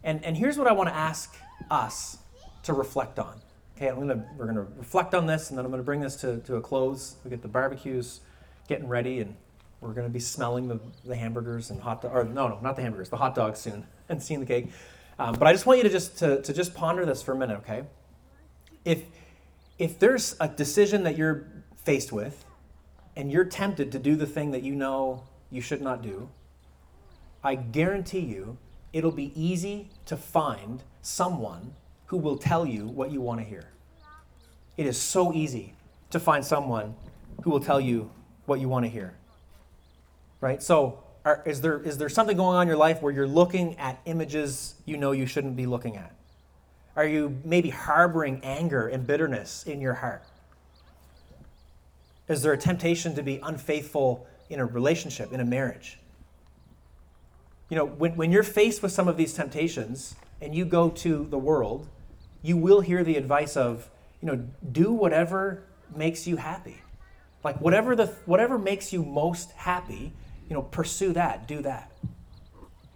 And, 0.04 0.24
and 0.24 0.36
here's 0.38 0.58
what 0.58 0.68
I 0.68 0.72
want 0.72 0.90
to 0.90 0.96
ask 0.96 1.36
us 1.70 2.18
to 2.64 2.74
reflect 2.74 3.20
on. 3.20 3.40
Okay, 3.76 3.88
I'm 3.88 4.00
gonna, 4.00 4.26
we're 4.38 4.46
going 4.46 4.56
to 4.56 4.68
reflect 4.78 5.14
on 5.14 5.28
this 5.28 5.50
and 5.50 5.58
then 5.58 5.66
I'm 5.66 5.72
going 5.72 5.82
to 5.82 5.86
bring 5.86 6.02
this 6.02 6.16
to, 6.18 6.38
to 6.40 6.56
a 6.56 6.62
close. 6.62 7.18
We 7.24 7.30
get 7.30 7.42
the 7.42 7.48
barbecues 7.48 8.22
getting 8.68 8.88
ready 8.88 9.20
and 9.20 9.36
we're 9.82 9.94
going 9.94 10.08
to 10.08 10.14
be 10.14 10.20
smelling 10.20 10.68
the, 10.68 10.80
the 11.06 11.16
hamburgers 11.16 11.70
and 11.70 11.80
hot 11.80 12.02
dogs, 12.02 12.14
or 12.16 12.24
no, 12.24 12.48
no, 12.48 12.60
not 12.62 12.76
the 12.76 12.82
hamburgers, 12.82 13.10
the 13.10 13.18
hot 13.18 13.36
dogs 13.36 13.60
soon, 13.60 13.86
and 14.10 14.22
seeing 14.22 14.40
the 14.40 14.46
cake. 14.46 14.70
Um, 15.20 15.36
but 15.36 15.48
I 15.48 15.54
just 15.54 15.66
want 15.66 15.78
you 15.78 15.84
to 15.84 15.90
just 15.90 16.18
to, 16.20 16.42
to 16.42 16.54
just 16.54 16.74
ponder 16.74 17.06
this 17.06 17.22
for 17.22 17.34
a 17.34 17.36
minute, 17.36 17.58
okay? 17.60 17.84
If 18.86 19.04
if 19.78 20.00
there's 20.00 20.36
a 20.40 20.48
decision 20.48 21.04
that 21.04 21.18
you're 21.18 21.48
faced 21.76 22.12
with, 22.12 22.46
and 23.16 23.32
you're 23.32 23.46
tempted 23.46 23.92
to 23.92 24.00
do 24.00 24.16
the 24.16 24.26
thing 24.26 24.52
that 24.52 24.64
you 24.64 24.76
know 24.76 25.24
you 25.52 25.62
should 25.62 25.82
not 25.82 26.02
do, 26.02 26.30
I 27.44 27.56
guarantee 27.56 28.20
you 28.20 28.58
it'll 28.94 29.12
be 29.12 29.32
easy 29.40 29.90
to 30.06 30.18
find 30.18 30.84
someone 31.02 31.76
who 32.08 32.18
will 32.18 32.38
tell 32.38 32.66
you 32.66 32.88
what 32.88 33.12
you 33.12 33.22
want 33.22 33.40
to 33.40 33.46
hear. 33.46 33.70
It 34.78 34.88
is 34.88 35.00
so 35.00 35.34
easy 35.34 35.74
to 36.10 36.20
find 36.20 36.44
someone 36.44 36.96
who 37.44 37.52
will 37.52 37.60
tell 37.60 37.82
you 37.82 38.10
what 38.46 38.60
you 38.60 38.70
want 38.70 38.86
to 38.86 38.90
hear 38.90 39.14
right? 40.42 40.62
So, 40.62 41.04
are, 41.26 41.44
is, 41.46 41.62
there, 41.62 41.82
is 41.82 41.98
there 41.98 42.10
something 42.10 42.38
going 42.38 42.56
on 42.56 42.62
in 42.64 42.68
your 42.68 42.78
life 42.78 43.02
where 43.02 43.12
you're 43.12 43.28
looking 43.28 43.78
at 43.78 44.00
images 44.06 44.76
you 44.86 44.96
know 44.96 45.12
you 45.12 45.26
shouldn't 45.26 45.58
be 45.58 45.66
looking 45.66 45.98
at? 45.98 46.14
Are 46.96 47.06
you 47.06 47.38
maybe 47.44 47.70
harboring 47.70 48.40
anger 48.44 48.88
and 48.88 49.06
bitterness 49.06 49.64
in 49.68 49.82
your 49.82 49.96
heart? 49.96 50.24
Is 52.28 52.42
there 52.42 52.54
a 52.54 52.58
temptation 52.58 53.16
to 53.16 53.24
be 53.24 53.40
unfaithful 53.44 54.26
in 54.50 54.60
a 54.60 54.66
relationship, 54.66 55.32
in 55.32 55.40
a 55.40 55.46
marriage? 55.46 56.00
You 57.70 57.78
know, 57.78 57.86
when, 57.86 58.16
when 58.16 58.32
you're 58.32 58.44
faced 58.44 58.82
with 58.82 58.92
some 58.92 59.08
of 59.08 59.18
these 59.18 59.34
temptations 59.34 60.16
and 60.42 60.56
you 60.56 60.66
go 60.66 60.90
to 60.90 61.28
the 61.30 61.38
world, 61.38 61.88
you 62.42 62.58
will 62.58 62.82
hear 62.82 63.04
the 63.04 63.18
advice 63.18 63.58
of, 63.58 63.90
you 64.22 64.28
know, 64.28 64.48
do 64.72 64.92
whatever 64.92 65.64
makes 65.96 66.26
you 66.26 66.38
happy. 66.38 66.82
Like 67.44 67.62
whatever 67.62 67.96
the 67.96 68.08
whatever 68.26 68.58
makes 68.58 68.92
you 68.92 69.04
most 69.04 69.52
happy, 69.52 70.14
you 70.50 70.56
know, 70.56 70.62
pursue 70.62 71.14
that, 71.14 71.48
do 71.48 71.62
that. 71.62 71.92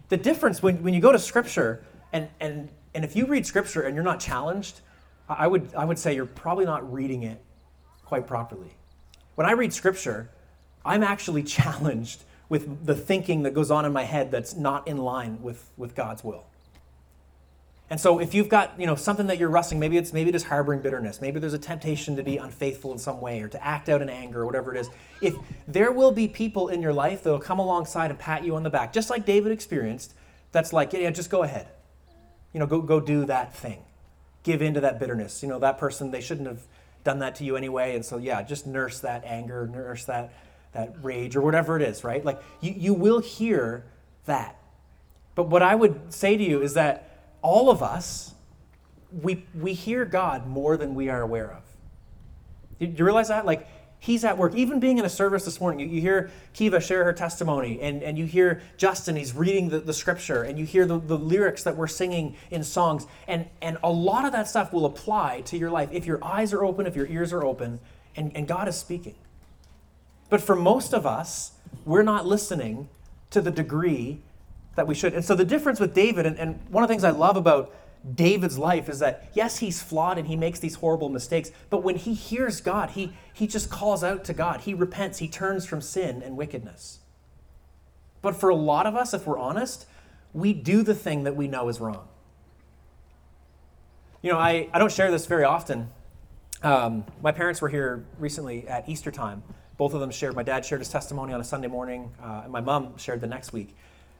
The 0.10 0.18
difference 0.18 0.62
when, 0.62 0.84
when 0.84 0.94
you 0.94 1.00
go 1.00 1.12
to 1.12 1.20
scripture 1.20 1.84
and, 2.14 2.28
and, 2.40 2.70
and 2.94 3.06
if 3.06 3.16
you 3.16 3.26
read 3.26 3.46
scripture 3.46 3.82
and 3.82 3.96
you're 3.96 4.04
not 4.04 4.20
challenged, 4.20 4.82
I 5.30 5.48
would, 5.48 5.74
I 5.76 5.86
would 5.86 5.98
say 5.98 6.14
you're 6.16 6.26
probably 6.26 6.66
not 6.66 6.92
reading 6.92 7.24
it 7.24 7.42
quite 8.04 8.28
properly. 8.28 8.76
When 9.36 9.48
I 9.48 9.52
read 9.52 9.74
scripture, 9.74 10.30
I'm 10.84 11.04
actually 11.04 11.44
challenged 11.58 12.24
with 12.50 12.86
the 12.86 12.96
thinking 12.96 13.44
that 13.44 13.54
goes 13.54 13.72
on 13.72 13.86
in 13.86 13.94
my 13.94 14.04
head 14.04 14.32
that's 14.32 14.56
not 14.56 14.88
in 14.88 14.98
line 14.98 15.42
with, 15.42 15.70
with 15.78 15.96
God's 15.96 16.24
will. 16.24 16.46
And 17.92 18.00
so 18.00 18.20
if 18.20 18.34
you've 18.34 18.48
got, 18.48 18.80
you 18.80 18.86
know, 18.86 18.96
something 18.96 19.28
that 19.28 19.38
you're 19.38 19.50
wrestling, 19.50 19.78
maybe 19.82 19.98
it's 19.98 20.14
maybe 20.14 20.30
it 20.30 20.36
is 20.36 20.46
harboring 20.46 20.80
bitterness, 20.80 21.20
maybe 21.20 21.42
there's 21.42 21.54
a 21.54 21.60
temptation 21.60 22.16
to 22.16 22.24
be 22.24 22.38
unfaithful 22.38 22.94
in 22.94 22.98
some 22.98 23.20
way 23.20 23.42
or 23.42 23.50
to 23.50 23.62
act 23.62 23.90
out 23.90 24.02
in 24.02 24.10
anger 24.10 24.44
or 24.44 24.46
whatever 24.46 24.74
it 24.74 24.80
is. 24.80 24.90
If 25.20 25.36
there 25.68 25.92
will 25.92 26.14
be 26.14 26.30
people 26.30 26.70
in 26.70 26.82
your 26.82 26.94
life 26.94 27.22
that'll 27.24 27.38
come 27.38 27.60
alongside 27.60 28.10
and 28.10 28.18
pat 28.18 28.46
you 28.46 28.56
on 28.56 28.64
the 28.64 28.70
back, 28.70 28.94
just 28.94 29.10
like 29.10 29.26
David 29.26 29.52
experienced, 29.52 30.14
that's 30.54 30.72
like, 30.72 30.94
yeah, 30.94 31.10
just 31.12 31.30
go 31.30 31.44
ahead. 31.44 31.68
You 32.54 32.62
know, 32.62 32.66
go 32.66 32.82
go 32.82 33.02
do 33.02 33.26
that 33.26 33.54
thing. 33.54 33.84
Give 34.44 34.62
into 34.62 34.80
that 34.80 34.98
bitterness. 34.98 35.44
You 35.44 35.50
know, 35.50 35.60
that 35.60 35.78
person, 35.78 36.12
they 36.12 36.22
shouldn't 36.22 36.48
have 36.48 36.62
done 37.04 37.20
that 37.20 37.36
to 37.36 37.44
you 37.44 37.58
anyway. 37.58 37.94
And 37.94 38.06
so 38.06 38.16
yeah, 38.18 38.42
just 38.42 38.66
nurse 38.66 39.02
that 39.02 39.26
anger, 39.26 39.68
nurse 39.68 40.06
that 40.06 40.32
that 40.72 40.96
rage 41.02 41.36
or 41.36 41.42
whatever 41.42 41.76
it 41.76 41.82
is, 41.82 42.06
right? 42.06 42.24
Like 42.24 42.42
you, 42.62 42.72
you 42.72 42.94
will 42.94 43.20
hear 43.20 43.84
that. 44.28 44.56
But 45.36 45.50
what 45.50 45.62
I 45.62 45.76
would 45.76 46.14
say 46.14 46.38
to 46.38 46.44
you 46.44 46.62
is 46.62 46.76
that 46.76 47.11
all 47.42 47.70
of 47.70 47.82
us, 47.82 48.34
we, 49.12 49.46
we 49.54 49.74
hear 49.74 50.06
God 50.06 50.48
more 50.48 50.78
than 50.78 50.96
we 50.96 51.10
are 51.10 51.22
aware 51.22 51.52
of. 51.52 51.64
Do 52.80 52.86
you 52.86 53.06
realize 53.06 53.28
that? 53.28 53.46
Like, 53.46 53.68
he's 54.00 54.24
at 54.24 54.38
work. 54.38 54.56
Even 54.56 54.80
being 54.80 54.98
in 54.98 55.06
a 55.06 55.10
service 55.10 55.46
this 55.46 55.62
morning, 55.62 55.80
you, 55.80 55.96
you 55.96 56.02
hear 56.02 56.32
Kiva 56.54 56.82
share 56.82 57.04
her 57.04 57.14
testimony, 57.14 57.80
and, 57.82 58.02
and 58.02 58.18
you 58.18 58.26
hear 58.26 58.62
Justin, 58.78 59.16
he's 59.16 59.36
reading 59.36 59.70
the, 59.70 59.80
the 59.80 59.94
scripture, 59.94 60.44
and 60.44 60.58
you 60.58 60.66
hear 60.66 60.86
the, 60.86 61.00
the 61.00 61.18
lyrics 61.18 61.64
that 61.64 61.76
we're 61.76 61.88
singing 61.88 62.36
in 62.50 62.64
songs. 62.64 63.06
And, 63.28 63.48
and 63.62 63.78
a 63.84 63.92
lot 63.92 64.26
of 64.26 64.32
that 64.32 64.48
stuff 64.48 64.74
will 64.74 64.86
apply 64.86 65.42
to 65.42 65.58
your 65.58 65.70
life 65.70 65.90
if 65.92 66.06
your 66.06 66.24
eyes 66.24 66.54
are 66.54 66.66
open, 66.66 66.88
if 66.88 66.96
your 66.96 67.08
ears 67.08 67.32
are 67.32 67.44
open, 67.44 67.80
and, 68.16 68.32
and 68.36 68.48
God 68.48 68.68
is 68.68 68.76
speaking. 68.76 69.16
But 70.30 70.42
for 70.42 70.56
most 70.56 70.94
of 70.94 71.06
us, 71.06 71.52
we're 71.86 72.04
not 72.04 72.26
listening 72.26 72.90
to 73.30 73.42
the 73.42 73.52
degree 73.52 74.22
that 74.76 74.88
we 74.88 74.96
should. 74.96 75.14
And 75.14 75.24
so 75.24 75.36
the 75.36 75.46
difference 75.46 75.80
with 75.80 75.94
David, 75.94 76.26
and, 76.26 76.38
and 76.38 76.60
one 76.70 76.84
of 76.84 76.88
the 76.88 76.94
things 76.94 77.04
I 77.04 77.12
love 77.12 77.38
about 77.38 77.74
David's 78.16 78.58
life 78.58 78.90
is 78.90 79.00
that 79.00 79.30
yes, 79.34 79.60
he's 79.60 79.82
flawed 79.82 80.18
and 80.18 80.28
he 80.28 80.36
makes 80.36 80.60
these 80.60 80.76
horrible 80.76 81.10
mistakes, 81.10 81.52
but 81.70 81.84
when 81.84 81.96
he 81.98 82.14
hears 82.14 82.62
God, 82.62 82.92
he, 82.92 83.14
he 83.34 83.48
just 83.48 83.70
calls 83.70 84.04
out 84.04 84.24
to 84.26 84.34
God. 84.34 84.62
He 84.62 84.74
repents, 84.74 85.20
he 85.20 85.28
turns 85.28 85.66
from 85.66 85.82
sin 85.82 86.24
and 86.24 86.36
wickedness. 86.36 87.00
But 88.22 88.36
for 88.36 88.50
a 88.50 88.56
lot 88.56 88.86
of 88.86 88.96
us, 88.96 89.14
if 89.14 89.28
we're 89.28 89.38
honest, 89.38 89.86
we 90.34 90.54
do 90.54 90.84
the 90.84 90.96
thing 90.96 91.24
that 91.24 91.36
we 91.36 91.48
know 91.48 91.70
is 91.70 91.80
wrong. 91.80 92.08
You 94.22 94.32
know, 94.32 94.38
I, 94.38 94.70
I 94.74 94.80
don't 94.80 94.92
share 94.92 95.12
this 95.12 95.26
very 95.26 95.44
often. 95.44 95.90
Um, 96.64 97.06
my 97.24 97.32
parents 97.32 97.62
were 97.62 97.70
here 97.70 98.06
recently 98.20 98.68
at 98.68 98.88
Easter 98.88 99.12
time. 99.12 99.44
Both 99.78 99.96
of 99.96 100.00
them 100.00 100.12
shared, 100.12 100.36
my 100.36 100.44
dad 100.44 100.64
shared 100.64 100.82
his 100.82 100.90
testimony 100.90 101.34
on 101.34 101.42
a 101.42 101.44
Sunday 101.44 101.68
morning, 101.68 102.12
uh, 102.22 102.42
and 102.44 102.52
my 102.52 102.62
mom 102.62 102.98
shared 102.98 103.20
the 103.20 103.28
next 103.28 103.52
week. 103.52 103.76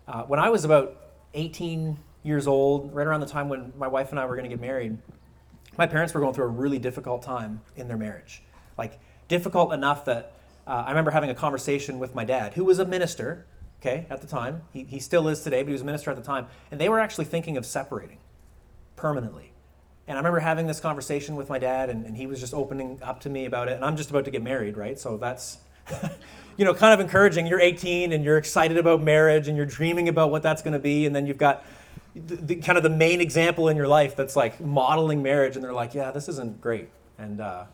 Uh, 0.08 0.24
when 0.24 0.40
I 0.40 0.50
was 0.50 0.66
about 0.66 0.96
18 1.34 1.98
years 2.24 2.48
old, 2.48 2.94
right 2.94 3.08
around 3.08 3.22
the 3.22 3.26
time 3.26 3.50
when 3.50 3.74
my 3.78 3.88
wife 3.88 4.12
and 4.12 4.20
I 4.20 4.26
were 4.26 4.36
going 4.36 4.50
to 4.50 4.56
get 4.56 4.62
married, 4.62 4.98
my 5.78 5.88
parents 5.88 6.14
were 6.14 6.20
going 6.20 6.34
through 6.34 6.46
a 6.46 6.50
really 6.50 6.80
difficult 6.80 7.24
time 7.24 7.62
in 7.76 7.88
their 7.88 7.98
marriage. 7.98 8.44
Like, 8.78 9.00
difficult 9.28 9.74
enough 9.74 10.06
that 10.06 10.34
uh, 10.68 10.84
I 10.86 10.90
remember 10.90 11.12
having 11.12 11.30
a 11.30 11.36
conversation 11.36 12.00
with 12.00 12.14
my 12.14 12.26
dad, 12.26 12.54
who 12.54 12.66
was 12.66 12.80
a 12.80 12.86
minister, 12.86 13.46
okay, 13.80 14.06
at 14.10 14.22
the 14.22 14.28
time. 14.28 14.62
He, 14.72 14.84
he 14.84 15.00
still 15.00 15.28
is 15.28 15.42
today, 15.42 15.64
but 15.64 15.68
he 15.68 15.74
was 15.74 15.82
a 15.82 15.86
minister 15.86 16.12
at 16.12 16.18
the 16.18 16.24
time. 16.24 16.48
And 16.70 16.80
they 16.80 16.90
were 16.90 17.00
actually 17.00 17.26
thinking 17.26 17.58
of 17.58 17.66
separating 17.66 18.20
permanently. 18.96 19.54
And 20.08 20.18
I 20.18 20.20
remember 20.20 20.40
having 20.40 20.68
this 20.68 20.80
conversation 20.80 21.36
with 21.36 21.50
my 21.50 21.58
dad, 21.58 21.90
and, 21.90 22.06
and 22.06 22.18
he 22.18 22.28
was 22.28 22.40
just 22.40 22.54
opening 22.54 23.00
up 23.02 23.22
to 23.22 23.30
me 23.30 23.46
about 23.46 23.70
it. 23.70 23.74
And 23.74 23.86
I'm 23.86 23.96
just 23.96 24.10
about 24.10 24.26
to 24.26 24.32
get 24.32 24.44
married, 24.44 24.78
right? 24.78 25.00
So 25.00 25.18
that's, 25.18 25.60
you 26.58 26.66
know, 26.66 26.74
kind 26.74 26.94
of 26.94 27.00
encouraging. 27.00 27.48
You're 27.48 27.62
18 27.62 28.12
and 28.12 28.24
you're 28.24 28.38
excited 28.38 28.78
about 28.78 29.02
marriage 29.02 29.48
and 29.48 29.58
you're 29.58 29.66
dreaming 29.66 30.10
about 30.10 30.32
what 30.32 30.44
that's 30.44 30.62
going 30.62 30.74
to 30.74 30.80
be. 30.80 31.06
And 31.06 31.16
then 31.16 31.26
you've 31.26 31.38
got 31.38 31.66
the, 32.16 32.36
the, 32.36 32.56
kind 32.56 32.78
of 32.78 32.84
the 32.84 32.90
main 32.90 33.22
example 33.22 33.70
in 33.70 33.78
your 33.78 33.88
life 33.88 34.16
that's 34.16 34.36
like 34.36 34.60
modeling 34.60 35.24
marriage. 35.24 35.56
And 35.56 35.64
they're 35.64 35.74
like, 35.74 35.94
yeah, 35.94 36.12
this 36.12 36.30
isn't 36.30 36.62
great. 36.62 36.90
And 37.18 37.42
uh, 37.42 37.66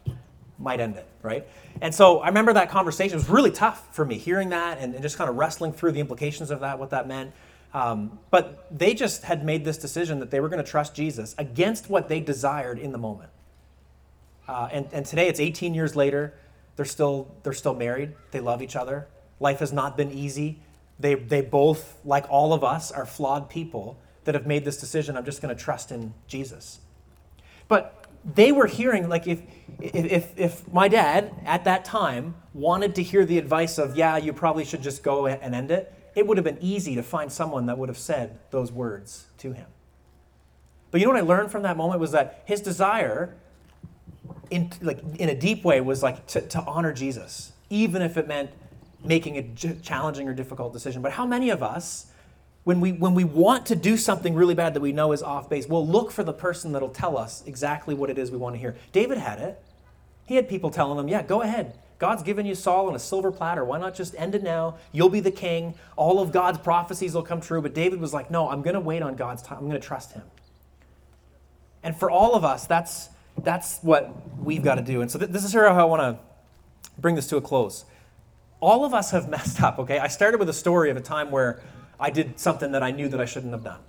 might 0.60 0.80
end 0.80 0.96
it, 0.96 1.08
right? 1.22 1.48
And 1.82 1.94
so 1.94 2.20
I 2.20 2.28
remember 2.28 2.54
that 2.54 2.70
conversation. 2.70 3.14
It 3.14 3.22
was 3.22 3.30
really 3.30 3.52
tough 3.52 3.94
for 3.96 4.06
me 4.06 4.18
hearing 4.18 4.50
that 4.50 4.80
and, 4.80 4.94
and 4.94 5.02
just 5.02 5.18
kind 5.18 5.30
of 5.30 5.36
wrestling 5.36 5.74
through 5.74 5.92
the 5.92 6.00
implications 6.00 6.52
of 6.52 6.60
that, 6.62 6.80
what 6.80 6.90
that 6.92 7.08
meant. 7.08 7.32
Um, 7.74 8.18
but 8.32 8.66
they 8.76 8.94
just 8.94 9.24
had 9.24 9.46
made 9.46 9.66
this 9.66 9.78
decision 9.78 10.20
that 10.20 10.32
they 10.32 10.40
were 10.40 10.50
going 10.50 10.64
to 10.64 10.70
trust 10.70 10.96
Jesus 10.96 11.36
against 11.38 11.90
what 11.90 12.08
they 12.10 12.20
desired 12.20 12.80
in 12.80 12.92
the 12.92 12.98
moment. 12.98 13.30
Uh, 14.48 14.70
and, 14.72 14.88
and 14.94 15.06
today 15.06 15.28
it's 15.28 15.40
18 15.40 15.74
years 15.74 15.96
later. 15.96 16.34
They're 16.78 16.86
still, 16.86 17.36
they're 17.44 17.54
still 17.54 17.76
married. 17.76 18.14
They 18.32 18.40
love 18.40 18.62
each 18.62 18.78
other. 18.78 19.08
Life 19.40 19.60
has 19.60 19.74
not 19.74 19.98
been 19.98 20.12
easy. 20.12 20.62
They, 21.00 21.16
they 21.16 21.42
both, 21.42 21.98
like 22.06 22.26
all 22.30 22.54
of 22.54 22.64
us, 22.64 22.92
are 22.92 23.06
flawed 23.06 23.50
people 23.50 24.00
that 24.24 24.34
have 24.34 24.48
made 24.48 24.64
this 24.64 24.78
decision. 24.78 25.18
I'm 25.18 25.26
just 25.26 25.42
going 25.42 25.56
to 25.56 25.62
trust 25.62 25.92
in 25.92 26.14
Jesus. 26.28 26.80
But 27.68 28.06
they 28.24 28.52
were 28.52 28.68
hearing, 28.68 29.10
like, 29.10 29.28
if, 29.28 29.42
if, 29.80 30.38
if 30.38 30.72
my 30.72 30.88
dad 30.88 31.34
at 31.46 31.66
that 31.66 31.86
time 31.86 32.36
wanted 32.54 32.96
to 32.96 33.04
hear 33.04 33.26
the 33.26 33.38
advice 33.38 33.78
of, 33.78 33.96
yeah, 33.96 34.18
you 34.18 34.34
probably 34.34 34.66
should 34.66 34.82
just 34.82 35.04
go 35.04 35.28
and 35.28 35.54
end 35.54 35.72
it, 35.72 35.94
it 36.16 36.26
would 36.26 36.38
have 36.38 36.44
been 36.44 36.58
easy 36.62 36.96
to 36.96 37.04
find 37.04 37.32
someone 37.32 37.68
that 37.68 37.78
would 37.78 37.90
have 37.90 37.98
said 37.98 38.40
those 38.50 38.72
words 38.72 39.28
to 39.38 39.54
him. 39.54 39.68
But 40.90 41.00
you 41.00 41.08
know 41.08 41.14
what 41.14 41.20
I 41.20 41.26
learned 41.26 41.52
from 41.52 41.64
that 41.64 41.78
moment 41.78 42.00
was 42.00 42.12
that 42.12 42.42
his 42.46 42.62
desire, 42.62 43.36
in, 44.50 44.72
like, 44.82 45.00
in 45.20 45.30
a 45.30 45.36
deep 45.36 45.64
way, 45.64 45.82
was 45.82 46.04
like 46.04 46.28
to, 46.28 46.42
to 46.42 46.62
honor 46.62 46.94
Jesus, 46.94 47.52
even 47.70 48.02
if 48.02 48.18
it 48.18 48.28
meant 48.28 48.50
making 49.04 49.38
a 49.38 49.76
challenging 49.82 50.28
or 50.28 50.34
difficult 50.34 50.74
decision. 50.74 51.02
But 51.02 51.12
how 51.14 51.26
many 51.26 51.50
of 51.50 51.62
us, 51.62 52.08
when 52.64 52.82
we, 52.82 52.92
when 52.92 53.14
we 53.14 53.24
want 53.24 53.66
to 53.68 53.76
do 53.76 53.96
something 53.96 54.34
really 54.34 54.56
bad 54.56 54.74
that 54.74 54.82
we 54.82 54.92
know 54.92 55.12
is 55.12 55.24
off 55.24 55.50
base, 55.50 55.68
we'll 55.68 55.88
look 55.88 56.12
for 56.12 56.24
the 56.24 56.34
person 56.34 56.72
that'll 56.72 56.90
tell 56.90 57.18
us 57.18 57.44
exactly 57.46 57.96
what 57.96 58.10
it 58.10 58.18
is 58.18 58.32
we 58.32 58.38
want 58.38 58.56
to 58.56 58.60
hear? 58.60 58.76
David 58.92 59.18
had 59.18 59.40
it. 59.40 59.64
He 60.26 60.36
had 60.36 60.50
people 60.50 60.70
telling 60.70 61.00
him, 61.00 61.08
yeah, 61.08 61.24
go 61.24 61.42
ahead. 61.42 61.78
God's 62.00 62.22
given 62.22 62.46
you 62.46 62.54
Saul 62.54 62.90
on 62.90 62.96
a 62.96 63.00
silver 63.00 63.32
platter. 63.32 63.64
Why 63.64 63.80
not 63.80 63.96
just 63.96 64.14
end 64.18 64.36
it 64.36 64.44
now? 64.44 64.78
You'll 64.92 65.10
be 65.10 65.20
the 65.20 65.32
king. 65.32 65.74
All 65.96 66.20
of 66.20 66.32
God's 66.32 66.60
prophecies 66.60 67.16
will 67.16 67.24
come 67.24 67.42
true. 67.42 67.62
But 67.62 67.74
David 67.74 68.00
was 68.00 68.14
like, 68.14 68.30
no, 68.30 68.50
I'm 68.50 68.62
going 68.62 68.76
to 68.76 68.80
wait 68.80 69.02
on 69.02 69.16
God's 69.16 69.42
time. 69.42 69.60
I'm 69.60 69.70
going 69.70 69.80
to 69.82 69.88
trust 69.88 70.12
him. 70.12 70.24
And 71.82 71.96
for 71.98 72.12
all 72.12 72.36
of 72.36 72.44
us, 72.44 72.68
that's, 72.68 73.10
that's 73.44 73.80
what 73.80 74.14
we've 74.40 74.64
got 74.64 74.76
to 74.76 74.82
do. 74.82 75.02
And 75.02 75.10
so 75.10 75.20
th- 75.20 75.32
this 75.32 75.44
is 75.44 75.54
how 75.54 75.62
I 75.62 75.84
want 75.84 76.02
to 76.02 76.20
bring 77.00 77.16
this 77.16 77.28
to 77.28 77.38
a 77.38 77.42
close. 77.42 77.86
All 78.60 78.86
of 78.86 78.94
us 78.94 79.12
have 79.12 79.30
messed 79.38 79.62
up, 79.62 79.80
okay? 79.80 80.00
I 80.00 80.08
started 80.08 80.40
with 80.40 80.50
a 80.50 80.54
story 80.54 80.90
of 80.90 80.98
a 80.98 81.02
time 81.02 81.32
where 81.32 81.62
I 82.00 82.10
did 82.10 82.40
something 82.40 82.72
that 82.72 82.84
I 82.84 82.92
knew 82.92 83.08
that 83.10 83.22
I 83.22 83.26
shouldn't 83.26 83.54
have 83.54 83.64
done. 83.64 83.80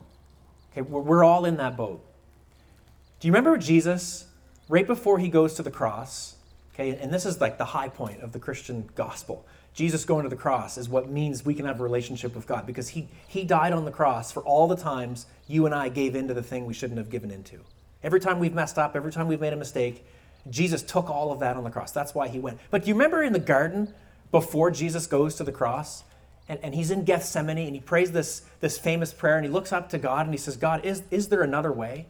Okay, 0.73 0.83
we're, 0.83 1.01
we're 1.01 1.25
all 1.25 1.45
in 1.45 1.57
that 1.57 1.77
boat. 1.77 2.05
Do 3.21 3.29
you 3.29 3.33
remember 3.33 3.57
Jesus, 3.59 4.27
right 4.69 4.87
before 4.87 5.19
he 5.19 5.29
goes 5.29 5.55
to 5.55 5.63
the 5.63 5.71
cross, 5.71 6.37
Okay, 6.79 6.97
and 6.97 7.13
this 7.13 7.27
is 7.27 7.41
like 7.41 7.59
the 7.59 7.65
high 7.65 7.89
point 7.89 8.23
of 8.23 8.31
the 8.31 8.39
Christian 8.39 8.89
gospel. 8.95 9.45
Jesus 9.75 10.05
going 10.05 10.23
to 10.23 10.29
the 10.29 10.37
cross 10.37 10.79
is 10.79 10.89
what 10.89 11.11
means 11.11 11.45
we 11.45 11.53
can 11.55 11.67
have 11.67 11.81
a 11.81 11.83
relationship 11.83 12.37
with 12.37 12.47
God 12.47 12.67
because 12.67 12.91
he, 12.91 13.09
he 13.27 13.43
died 13.43 13.73
on 13.73 13.85
the 13.85 13.91
cross 13.91 14.31
for 14.31 14.45
all 14.45 14.69
the 14.69 14.77
times 14.77 15.27
you 15.49 15.67
and 15.67 15.75
I 15.75 15.89
gave 15.89 16.15
into 16.15 16.35
the 16.35 16.43
thing 16.43 16.67
we 16.67 16.75
shouldn't 16.75 16.99
have 16.99 17.11
given 17.11 17.33
into. 17.33 17.61
Every 18.03 18.21
time 18.21 18.39
we've 18.39 18.55
messed 18.55 18.79
up, 18.79 18.95
every 18.95 19.13
time 19.13 19.29
we've 19.29 19.41
made 19.41 19.53
a 19.53 19.57
mistake, 19.57 20.07
Jesus 20.49 20.83
took 20.83 21.11
all 21.11 21.33
of 21.33 21.41
that 21.41 21.57
on 21.57 21.65
the 21.65 21.71
cross. 21.71 21.93
That's 21.93 22.15
why 22.15 22.29
he 22.29 22.39
went. 22.39 22.59
But 22.71 22.85
do 22.85 22.89
you 22.89 22.95
remember 22.95 23.23
in 23.23 23.33
the 23.33 23.39
garden 23.39 23.93
before 24.31 24.71
Jesus 24.71 25.07
goes 25.07 25.35
to 25.37 25.45
the 25.45 25.53
cross? 25.53 26.05
And, 26.49 26.59
and 26.63 26.75
he's 26.75 26.91
in 26.91 27.05
Gethsemane 27.05 27.59
and 27.59 27.75
he 27.75 27.81
prays 27.81 28.13
this, 28.13 28.43
this 28.61 28.79
famous 28.79 29.13
prayer 29.13 29.37
and 29.37 29.45
he 29.45 29.51
looks 29.51 29.73
up 29.73 29.89
to 29.91 29.99
God 29.99 30.27
and 30.27 30.33
he 30.33 30.39
says, 30.39 30.57
God, 30.57 30.85
is, 30.85 31.03
is 31.11 31.29
there 31.29 31.43
another 31.43 31.73
way? 31.73 32.07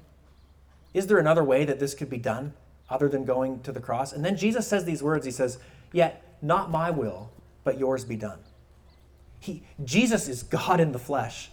Is 0.95 1.07
there 1.07 1.19
another 1.19 1.43
way 1.43 1.65
that 1.65 1.81
this 1.81 1.95
could 1.95 2.11
be 2.11 2.19
done? 2.19 2.53
other 2.91 3.09
than 3.09 3.25
going 3.25 3.61
to 3.61 3.73
the 3.73 3.81
cross. 3.81 4.13
And 4.13 4.25
then 4.25 4.37
Jesus 4.37 4.67
says 4.67 4.85
these 4.85 5.03
words 5.03 5.25
He 5.25 5.33
says, 5.33 5.59
Yet 5.93 6.23
not 6.43 6.71
my 6.71 6.91
will, 6.91 7.31
but 7.65 7.79
yours 7.79 8.05
be 8.05 8.17
done. 8.17 8.39
He, 9.41 9.63
Jesus 9.85 10.29
is 10.29 10.43
God 10.43 10.81
in 10.81 10.93
the 10.93 10.99
flesh. 10.99 11.51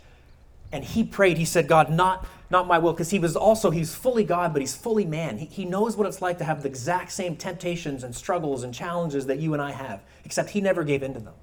And 0.76 0.84
he 0.84 1.06
prayed, 1.06 1.38
he 1.38 1.46
said, 1.46 1.70
God, 1.70 1.90
not, 1.90 2.28
not 2.50 2.68
my 2.68 2.78
will, 2.78 2.92
because 2.92 3.10
he 3.10 3.18
was 3.18 3.38
also, 3.38 3.72
he's 3.72 3.96
fully 3.96 4.26
God, 4.26 4.52
but 4.52 4.62
he's 4.62 4.76
fully 4.76 5.06
man. 5.06 5.38
He, 5.38 5.46
he 5.46 5.64
knows 5.64 5.96
what 5.96 6.06
it's 6.06 6.22
like 6.22 6.38
to 6.40 6.44
have 6.44 6.64
the 6.64 6.68
exact 6.68 7.14
same 7.14 7.38
temptations 7.38 8.04
and 8.04 8.14
struggles 8.14 8.62
and 8.62 8.74
challenges 8.74 9.26
that 9.28 9.40
you 9.40 9.54
and 9.54 9.62
I 9.62 9.72
have, 9.72 10.04
except 10.26 10.50
he 10.50 10.60
never 10.60 10.84
gave 10.84 11.02
in 11.02 11.14
to 11.14 11.22
them. 11.22 11.34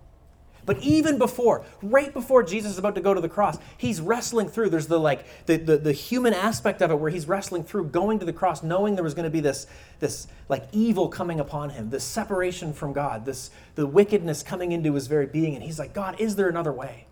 But 0.66 0.80
even 0.80 1.16
before, 1.16 1.64
right 1.80 2.12
before 2.12 2.42
Jesus 2.42 2.72
is 2.72 2.78
about 2.78 2.94
to 2.96 3.00
go 3.00 3.14
to 3.14 3.22
the 3.22 3.28
cross, 3.28 3.56
he's 3.78 4.02
wrestling 4.02 4.48
through. 4.48 4.68
There's 4.68 4.86
the 4.86 5.00
like 5.00 5.24
the, 5.46 5.56
the, 5.56 5.78
the 5.78 5.92
human 5.92 6.34
aspect 6.34 6.82
of 6.82 6.90
it 6.90 6.96
where 6.96 7.10
he's 7.10 7.26
wrestling 7.26 7.64
through 7.64 7.86
going 7.86 8.18
to 8.18 8.26
the 8.26 8.34
cross, 8.34 8.62
knowing 8.62 8.94
there 8.94 9.02
was 9.02 9.14
going 9.14 9.24
to 9.24 9.30
be 9.30 9.40
this, 9.40 9.66
this 9.98 10.28
like 10.50 10.68
evil 10.72 11.08
coming 11.08 11.40
upon 11.40 11.70
him, 11.70 11.88
this 11.88 12.04
separation 12.04 12.74
from 12.74 12.92
God, 12.92 13.24
this 13.24 13.50
the 13.76 13.86
wickedness 13.86 14.42
coming 14.42 14.72
into 14.72 14.92
his 14.92 15.06
very 15.06 15.26
being. 15.26 15.54
And 15.54 15.64
he's 15.64 15.78
like, 15.78 15.94
God, 15.94 16.20
is 16.20 16.36
there 16.36 16.50
another 16.50 16.72
way? 16.72 17.06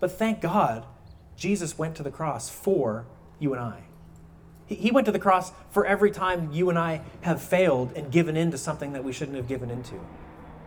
But 0.00 0.10
thank 0.12 0.42
God, 0.42 0.84
Jesus 1.36 1.76
went 1.78 1.96
to 1.96 2.02
the 2.02 2.10
cross 2.10 2.48
for 2.48 3.06
you 3.38 3.52
and 3.52 3.62
I. 3.62 3.84
He, 4.66 4.90
went 4.90 5.04
to 5.04 5.12
the 5.12 5.18
cross 5.18 5.52
for 5.70 5.84
every 5.84 6.10
time 6.10 6.50
you 6.50 6.70
and 6.70 6.78
I 6.78 7.02
have 7.20 7.42
failed 7.42 7.92
and 7.94 8.10
given 8.10 8.34
in 8.34 8.50
to 8.50 8.58
something 8.58 8.94
that 8.94 9.04
we 9.04 9.12
shouldn't 9.12 9.36
have 9.36 9.46
given 9.46 9.70
into. 9.70 10.00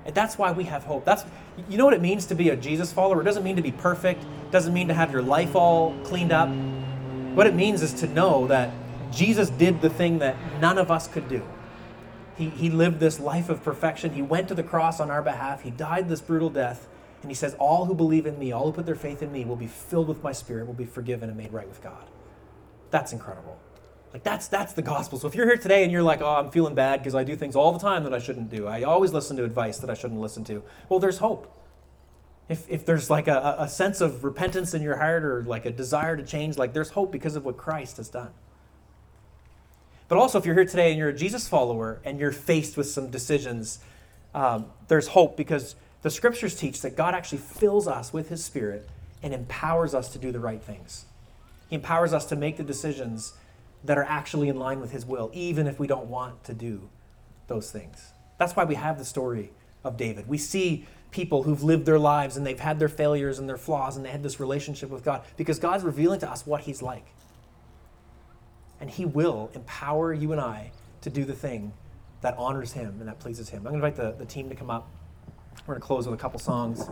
And 0.06 0.14
that's 0.14 0.38
why 0.38 0.52
we 0.52 0.66
have 0.66 0.84
hope. 0.84 1.04
That's 1.04 1.26
you 1.68 1.78
know 1.78 1.86
what 1.86 1.96
it 1.96 2.02
means 2.02 2.28
to 2.28 2.36
be 2.36 2.50
a 2.50 2.56
Jesus 2.56 2.94
follower? 2.94 3.22
It 3.22 3.26
doesn't 3.26 3.44
mean 3.44 3.56
to 3.56 3.62
be 3.62 3.72
perfect, 3.72 4.24
it 4.24 4.52
doesn't 4.52 4.74
mean 4.74 4.88
to 4.88 4.94
have 4.94 5.12
your 5.12 5.24
life 5.24 5.56
all 5.56 5.98
cleaned 6.04 6.32
up. 6.32 6.50
What 7.36 7.48
it 7.48 7.56
means 7.56 7.82
is 7.82 7.94
to 7.96 8.08
know 8.08 8.48
that 8.48 8.72
Jesus 9.12 9.50
did 9.50 9.82
the 9.82 9.90
thing 9.90 10.20
that 10.20 10.36
none 10.62 10.78
of 10.78 10.92
us 10.92 11.08
could 11.08 11.28
do. 11.28 11.44
He, 12.38 12.50
he 12.50 12.70
lived 12.70 13.00
this 13.00 13.20
life 13.20 13.50
of 13.50 13.64
perfection. 13.64 14.14
He 14.14 14.22
went 14.22 14.48
to 14.50 14.56
the 14.56 14.64
cross 14.64 15.00
on 15.00 15.10
our 15.10 15.24
behalf. 15.24 15.64
He 15.64 15.72
died 15.72 16.08
this 16.08 16.22
brutal 16.22 16.52
death. 16.52 16.88
And 17.28 17.32
he 17.32 17.36
says, 17.36 17.56
All 17.56 17.84
who 17.84 17.94
believe 17.94 18.26
in 18.26 18.40
me, 18.40 18.54
all 18.54 18.68
who 18.68 18.72
put 18.72 18.86
their 18.86 18.96
faith 18.96 19.22
in 19.22 19.34
me, 19.34 19.44
will 19.44 19.58
be 19.58 19.68
filled 19.68 20.08
with 20.08 20.24
my 20.24 20.32
spirit, 20.32 20.66
will 20.66 20.74
be 20.74 20.86
forgiven 20.86 21.28
and 21.28 21.38
made 21.38 21.52
right 21.52 21.68
with 21.68 21.84
God. 21.84 22.06
That's 22.90 23.12
incredible. 23.12 23.60
Like 24.14 24.24
that's 24.24 24.48
that's 24.48 24.72
the 24.72 24.82
gospel. 24.82 25.20
So 25.20 25.28
if 25.28 25.36
you're 25.36 25.46
here 25.46 25.58
today 25.58 25.84
and 25.84 25.92
you're 25.92 26.04
like, 26.04 26.22
oh, 26.22 26.36
I'm 26.36 26.52
feeling 26.52 26.74
bad 26.74 27.02
because 27.02 27.16
I 27.16 27.26
do 27.26 27.36
things 27.36 27.54
all 27.54 27.74
the 27.74 27.80
time 27.80 28.06
that 28.06 28.14
I 28.14 28.20
shouldn't 28.20 28.50
do. 28.50 28.66
I 28.66 28.84
always 28.84 29.12
listen 29.12 29.36
to 29.36 29.44
advice 29.44 29.80
that 29.80 29.90
I 29.90 29.94
shouldn't 29.94 30.22
listen 30.22 30.46
to. 30.46 30.64
Well, 30.88 31.02
there's 31.02 31.18
hope. 31.18 31.54
If, 32.48 32.64
if 32.70 32.86
there's 32.86 33.10
like 33.10 33.28
a, 33.28 33.58
a 33.60 33.68
sense 33.68 34.00
of 34.00 34.24
repentance 34.24 34.74
in 34.74 34.82
your 34.82 34.96
heart 34.96 35.26
or 35.26 35.44
like 35.44 35.66
a 35.66 35.70
desire 35.70 36.16
to 36.16 36.24
change, 36.24 36.58
like 36.58 36.72
there's 36.72 36.92
hope 36.92 37.12
because 37.12 37.36
of 37.36 37.44
what 37.44 37.58
Christ 37.58 37.98
has 37.98 38.08
done. 38.08 38.32
But 40.08 40.18
also, 40.18 40.38
if 40.38 40.46
you're 40.46 40.56
here 40.56 40.64
today 40.64 40.92
and 40.92 40.98
you're 40.98 41.10
a 41.10 41.14
Jesus 41.14 41.50
follower 41.50 42.00
and 42.06 42.22
you're 42.22 42.32
faced 42.32 42.78
with 42.78 42.88
some 42.88 43.10
decisions, 43.10 43.80
um, 44.34 44.68
there's 44.88 45.10
hope 45.10 45.36
because 45.36 45.76
the 46.08 46.12
scriptures 46.12 46.56
teach 46.56 46.82
that 46.84 46.96
God 46.96 47.14
actually 47.14 47.40
fills 47.40 47.86
us 47.86 48.14
with 48.14 48.30
his 48.30 48.42
spirit 48.42 48.88
and 49.22 49.34
empowers 49.34 49.94
us 49.94 50.08
to 50.14 50.18
do 50.18 50.32
the 50.32 50.40
right 50.40 50.64
things. 50.64 51.04
He 51.70 51.76
empowers 51.76 52.14
us 52.14 52.26
to 52.28 52.38
make 52.38 52.56
the 52.56 52.64
decisions 52.64 53.34
that 53.84 53.98
are 53.98 54.06
actually 54.06 54.48
in 54.48 54.58
line 54.58 54.80
with 54.80 54.92
His 54.92 55.06
will, 55.06 55.30
even 55.34 55.68
if 55.68 55.82
we 55.82 55.86
don't 55.86 56.06
want 56.06 56.46
to 56.46 56.54
do 56.54 56.88
those 57.48 57.72
things. 57.72 58.14
That's 58.38 58.56
why 58.56 58.64
we 58.64 58.76
have 58.76 58.98
the 58.98 59.04
story 59.04 59.52
of 59.84 59.98
David. 59.98 60.30
We 60.30 60.38
see 60.38 60.86
people 61.12 61.44
who've 61.44 61.62
lived 61.62 61.86
their 61.86 62.00
lives 62.00 62.38
and 62.38 62.48
they've 62.48 62.58
had 62.58 62.80
their 62.80 62.88
failures 62.88 63.38
and 63.38 63.50
their 63.50 63.58
flaws 63.58 63.98
and 63.98 64.06
they 64.06 64.10
had 64.10 64.24
this 64.24 64.40
relationship 64.40 64.90
with 64.90 65.04
God 65.04 65.24
because 65.36 65.60
God's 65.60 65.84
revealing 65.84 66.22
to 66.22 66.32
us 66.32 66.48
what 66.48 66.62
He's 66.62 66.82
like. 66.82 67.08
And 68.80 68.90
He 68.90 69.04
will 69.04 69.52
empower 69.54 70.14
you 70.14 70.32
and 70.32 70.40
I 70.40 70.72
to 71.02 71.10
do 71.10 71.26
the 71.26 71.36
thing 71.36 71.74
that 72.22 72.34
honors 72.38 72.72
Him 72.72 72.96
and 73.02 73.10
that 73.10 73.20
pleases 73.20 73.50
Him. 73.50 73.68
I'm 73.68 73.74
going 73.74 73.82
to 73.82 73.88
invite 73.88 73.98
the, 73.98 74.24
the 74.24 74.26
team 74.26 74.48
to 74.48 74.56
come 74.56 74.70
up. 74.70 74.90
We're 75.68 75.74
going 75.74 75.82
to 75.82 75.88
close 75.88 76.08
with 76.08 76.18
a 76.18 76.22
couple 76.22 76.40
songs. 76.40 76.90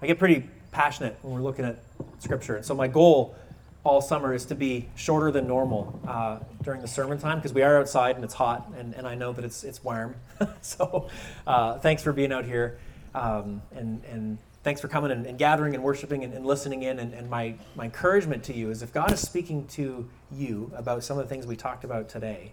I 0.00 0.06
get 0.06 0.20
pretty 0.20 0.48
passionate 0.70 1.18
when 1.22 1.34
we're 1.34 1.42
looking 1.42 1.64
at 1.64 1.82
Scripture. 2.20 2.56
And 2.56 2.64
so, 2.64 2.74
my 2.76 2.86
goal 2.86 3.34
all 3.82 4.00
summer 4.00 4.32
is 4.32 4.46
to 4.46 4.54
be 4.54 4.88
shorter 4.94 5.32
than 5.32 5.46
normal 5.46 6.00
uh, 6.06 6.38
during 6.62 6.80
the 6.80 6.88
sermon 6.88 7.18
time 7.18 7.38
because 7.38 7.52
we 7.52 7.62
are 7.62 7.78
outside 7.78 8.14
and 8.16 8.24
it's 8.24 8.32
hot 8.32 8.72
and, 8.78 8.94
and 8.94 9.06
I 9.06 9.14
know 9.14 9.32
that 9.34 9.44
it's, 9.44 9.62
it's 9.62 9.84
warm. 9.84 10.14
so 10.62 11.08
uh, 11.46 11.78
thanks 11.80 12.02
for 12.02 12.12
being 12.12 12.32
out 12.32 12.46
here 12.46 12.78
um, 13.14 13.60
and, 13.74 14.02
and 14.10 14.38
thanks 14.62 14.80
for 14.80 14.88
coming 14.88 15.10
and, 15.10 15.26
and 15.26 15.38
gathering 15.38 15.74
and 15.74 15.84
worshiping 15.84 16.24
and, 16.24 16.32
and 16.32 16.46
listening 16.46 16.84
in. 16.84 16.98
And, 16.98 17.12
and 17.12 17.28
my, 17.28 17.56
my 17.74 17.84
encouragement 17.84 18.42
to 18.44 18.54
you 18.54 18.70
is 18.70 18.82
if 18.82 18.90
God 18.90 19.12
is 19.12 19.20
speaking 19.20 19.66
to 19.68 20.08
you 20.32 20.72
about 20.74 21.04
some 21.04 21.18
of 21.18 21.24
the 21.24 21.28
things 21.28 21.46
we 21.46 21.56
talked 21.56 21.84
about 21.84 22.08
today, 22.08 22.52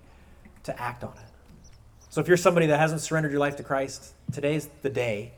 to 0.63 0.79
act 0.79 1.03
on 1.03 1.13
it. 1.13 1.30
So 2.11 2.19
if 2.19 2.27
you're 2.27 2.35
somebody 2.35 2.67
that 2.67 2.77
hasn't 2.77 2.99
surrendered 2.99 3.31
your 3.31 3.39
life 3.39 3.55
to 3.55 3.63
Christ, 3.63 4.13
today's 4.33 4.67
the 4.81 4.89
day 4.89 5.31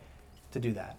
to 0.54 0.60
do 0.60 0.74
that. 0.74 0.98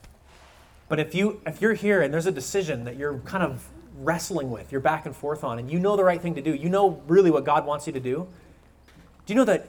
But 0.89 1.01
if 1.01 1.17
you 1.17 1.41
if 1.47 1.61
you're 1.61 1.75
here 1.75 2.01
and 2.01 2.15
there's 2.15 2.27
a 2.27 2.33
decision 2.33 2.85
that 2.85 2.95
you're 2.95 3.19
kind 3.19 3.43
of 3.43 3.67
wrestling 3.99 4.53
with, 4.53 4.71
you're 4.71 4.81
back 4.81 5.05
and 5.05 5.17
forth 5.17 5.43
on, 5.43 5.59
and 5.59 5.69
you 5.69 5.81
know 5.81 5.97
the 5.97 6.05
right 6.05 6.23
thing 6.23 6.37
to 6.37 6.41
do, 6.41 6.55
you 6.55 6.69
know 6.69 7.03
really 7.09 7.33
what 7.33 7.45
God 7.45 7.67
wants 7.67 7.89
you 7.89 7.93
to 7.93 7.99
do. 7.99 8.29
Do 9.27 9.33
you 9.33 9.35
know 9.35 9.45
that 9.47 9.67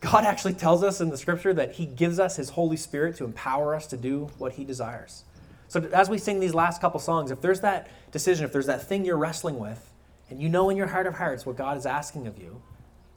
God 0.00 0.24
actually 0.24 0.54
tells 0.54 0.82
us 0.82 1.02
in 1.02 1.10
the 1.10 1.18
scripture 1.18 1.52
that 1.52 1.72
He 1.72 1.84
gives 1.84 2.18
us 2.18 2.36
His 2.36 2.48
Holy 2.48 2.78
Spirit 2.78 3.16
to 3.16 3.24
empower 3.26 3.74
us 3.74 3.86
to 3.88 3.98
do 3.98 4.30
what 4.38 4.52
He 4.52 4.64
desires? 4.64 5.24
So 5.68 5.80
as 5.92 6.08
we 6.08 6.16
sing 6.16 6.40
these 6.40 6.54
last 6.54 6.80
couple 6.80 6.98
songs, 6.98 7.30
if 7.30 7.42
there's 7.42 7.60
that 7.60 7.90
decision, 8.10 8.46
if 8.46 8.54
there's 8.54 8.66
that 8.66 8.88
thing 8.88 9.04
you're 9.04 9.18
wrestling 9.18 9.58
with, 9.58 9.90
and 10.30 10.40
you 10.40 10.48
know 10.48 10.70
in 10.70 10.78
your 10.78 10.86
heart 10.86 11.06
of 11.06 11.16
hearts 11.16 11.44
what 11.44 11.58
God 11.58 11.76
is 11.76 11.84
asking 11.84 12.26
of 12.26 12.38
you, 12.38 12.62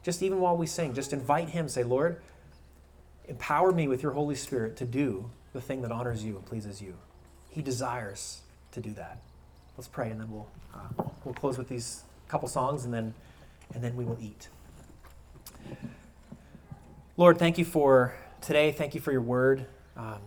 just 0.06 0.22
even 0.22 0.38
while 0.38 0.56
we 0.56 0.68
sing, 0.68 0.94
just 0.94 1.12
invite 1.12 1.48
Him, 1.48 1.68
say, 1.68 1.82
Lord, 1.82 2.20
empower 3.26 3.72
me 3.72 3.88
with 3.88 4.04
your 4.04 4.12
Holy 4.12 4.36
Spirit 4.36 4.76
to 4.76 4.84
do 4.84 5.28
the 5.52 5.60
thing 5.60 5.82
that 5.82 5.90
honors 5.90 6.24
you 6.24 6.36
and 6.36 6.46
pleases 6.46 6.80
you. 6.80 6.94
He 7.50 7.60
desires 7.60 8.42
to 8.70 8.80
do 8.80 8.92
that. 8.92 9.18
Let's 9.76 9.88
pray, 9.88 10.10
and 10.10 10.20
then 10.20 10.30
we'll 10.30 10.46
uh, 10.72 11.02
we'll 11.24 11.34
close 11.34 11.58
with 11.58 11.68
these 11.68 12.04
couple 12.28 12.46
songs, 12.46 12.84
and 12.84 12.94
then 12.94 13.14
and 13.74 13.82
then 13.82 13.96
we 13.96 14.04
will 14.04 14.16
eat. 14.20 14.48
Lord, 17.16 17.36
thank 17.36 17.58
you 17.58 17.64
for 17.64 18.14
today. 18.40 18.70
Thank 18.70 18.94
you 18.94 19.00
for 19.00 19.10
your 19.10 19.22
word. 19.22 19.66
Um, 19.96 20.20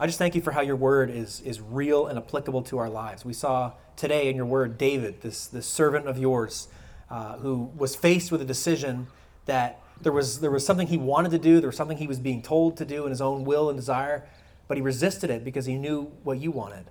I 0.00 0.06
just 0.06 0.16
thank 0.16 0.36
you 0.36 0.40
for 0.40 0.52
how 0.52 0.62
your 0.62 0.76
word 0.76 1.10
is 1.10 1.42
is 1.42 1.60
real 1.60 2.06
and 2.06 2.18
applicable 2.18 2.62
to 2.62 2.78
our 2.78 2.88
lives. 2.88 3.26
We 3.26 3.34
saw 3.34 3.72
today 3.94 4.30
in 4.30 4.36
your 4.36 4.46
word 4.46 4.78
David, 4.78 5.20
this 5.20 5.46
this 5.46 5.66
servant 5.66 6.08
of 6.08 6.16
yours, 6.16 6.68
uh, 7.10 7.36
who 7.36 7.70
was 7.76 7.94
faced 7.94 8.32
with 8.32 8.40
a 8.40 8.46
decision 8.46 9.08
that 9.48 9.80
there 10.00 10.12
was 10.12 10.40
there 10.40 10.50
was 10.50 10.64
something 10.64 10.86
he 10.86 10.96
wanted 10.96 11.32
to 11.32 11.38
do, 11.38 11.60
there 11.60 11.68
was 11.68 11.76
something 11.76 11.98
he 11.98 12.06
was 12.06 12.20
being 12.20 12.40
told 12.40 12.76
to 12.76 12.84
do 12.84 13.04
in 13.04 13.10
his 13.10 13.20
own 13.20 13.44
will 13.44 13.68
and 13.68 13.76
desire, 13.76 14.24
but 14.68 14.76
he 14.76 14.82
resisted 14.82 15.28
it 15.28 15.44
because 15.44 15.66
he 15.66 15.76
knew 15.76 16.04
what 16.22 16.38
you 16.38 16.50
wanted. 16.52 16.86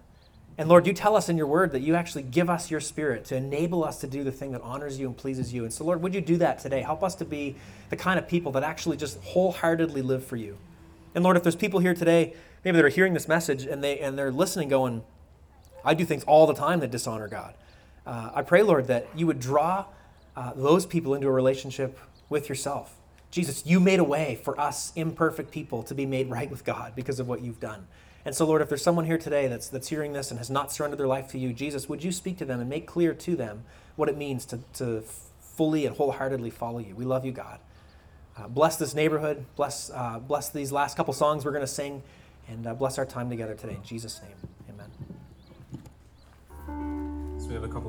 And 0.60 0.68
Lord, 0.68 0.88
you 0.88 0.94
tell 0.94 1.16
us 1.16 1.30
in 1.30 1.38
your 1.38 1.46
word 1.46 1.72
that 1.72 1.82
you 1.82 1.96
actually 1.96 2.24
give 2.24 2.50
us 2.50 2.72
your 2.72 2.80
spirit 2.80 3.26
to 3.26 3.36
enable 3.36 3.84
us 3.84 4.02
to 4.02 4.08
do 4.08 4.24
the 4.24 4.32
thing 4.32 4.52
that 4.54 4.62
honors 4.62 5.00
you 5.00 5.06
and 5.06 5.16
pleases 5.16 5.54
you. 5.54 5.64
And 5.64 5.72
so, 5.72 5.86
Lord, 5.86 6.02
would 6.02 6.16
you 6.16 6.22
do 6.22 6.38
that 6.38 6.58
today? 6.58 6.82
Help 6.82 7.04
us 7.04 7.14
to 7.16 7.26
be 7.26 7.56
the 7.92 7.96
kind 7.96 8.18
of 8.18 8.28
people 8.28 8.52
that 8.54 8.64
actually 8.64 8.98
just 8.98 9.22
wholeheartedly 9.24 10.02
live 10.02 10.26
for 10.26 10.36
you. 10.36 10.58
And 11.14 11.24
Lord, 11.24 11.38
if 11.38 11.44
there's 11.44 11.56
people 11.56 11.80
here 11.80 11.94
today, 11.94 12.34
maybe 12.66 12.76
that 12.78 12.86
are 12.86 12.90
hearing 12.90 13.14
this 13.14 13.28
message 13.28 13.66
and 13.66 13.84
they 13.84 14.00
and 14.00 14.18
they're 14.18 14.32
listening, 14.32 14.68
going, 14.68 15.04
I 15.86 15.94
do 15.94 16.06
things 16.06 16.24
all 16.24 16.48
the 16.48 16.56
time 16.56 16.80
that 16.80 16.90
dishonor 16.90 17.28
God. 17.28 17.54
Uh, 18.06 18.32
I 18.34 18.42
pray, 18.42 18.64
Lord, 18.64 18.88
that 18.88 19.08
you 19.16 19.28
would 19.28 19.40
draw 19.40 19.86
uh, 20.36 20.54
those 20.56 20.86
people 20.88 21.14
into 21.14 21.28
a 21.28 21.32
relationship 21.32 22.00
with 22.30 22.50
yourself. 22.50 22.96
Jesus, 23.30 23.66
you 23.66 23.80
made 23.80 24.00
a 24.00 24.04
way 24.04 24.40
for 24.44 24.60
us 24.60 24.94
imperfect 24.96 25.52
people 25.52 25.84
to 25.84 25.94
be 25.94 26.06
made 26.06 26.30
right 26.30 26.50
with 26.50 26.64
God 26.64 26.94
because 26.96 27.20
of 27.20 27.28
what 27.28 27.42
you've 27.42 27.60
done. 27.60 27.88
And 28.26 28.36
so, 28.36 28.46
Lord, 28.46 28.62
if 28.62 28.70
there's 28.70 28.82
someone 28.82 29.06
here 29.06 29.18
today 29.18 29.48
that's, 29.48 29.70
that's 29.70 29.88
hearing 29.88 30.14
this 30.14 30.32
and 30.32 30.38
has 30.38 30.50
not 30.50 30.72
surrendered 30.72 31.00
their 31.00 31.08
life 31.08 31.28
to 31.30 31.38
you, 31.38 31.54
Jesus, 31.54 31.88
would 31.88 32.04
you 32.04 32.12
speak 32.12 32.38
to 32.40 32.46
them 32.46 32.60
and 32.60 32.70
make 32.70 32.86
clear 32.86 33.14
to 33.14 33.36
them 33.36 33.64
what 33.96 34.10
it 34.10 34.18
means 34.18 34.46
to, 34.48 34.60
to 34.74 35.04
fully 35.40 35.86
and 35.86 35.96
wholeheartedly 35.96 36.50
follow 36.50 36.80
you? 36.80 36.96
We 36.96 37.06
love 37.06 37.24
you, 37.26 37.32
God. 37.32 37.60
Uh, 38.38 38.48
bless 38.48 38.76
this 38.76 38.94
neighborhood. 38.94 39.46
Bless, 39.56 39.90
uh, 39.94 40.20
bless 40.20 40.50
these 40.50 40.72
last 40.72 40.98
couple 40.98 41.14
songs 41.14 41.46
we're 41.46 41.52
going 41.52 41.62
to 41.62 41.68
sing. 41.68 42.04
And 42.50 42.66
uh, 42.66 42.74
bless 42.74 42.98
our 42.98 43.06
time 43.06 43.30
together 43.30 43.56
today. 43.56 43.76
In 43.76 43.84
Jesus' 43.84 44.22
name, 44.22 44.36
amen. 44.70 44.90
So 47.40 47.48
we 47.48 47.54
have 47.54 47.64
a 47.64 47.68
couple 47.68 47.84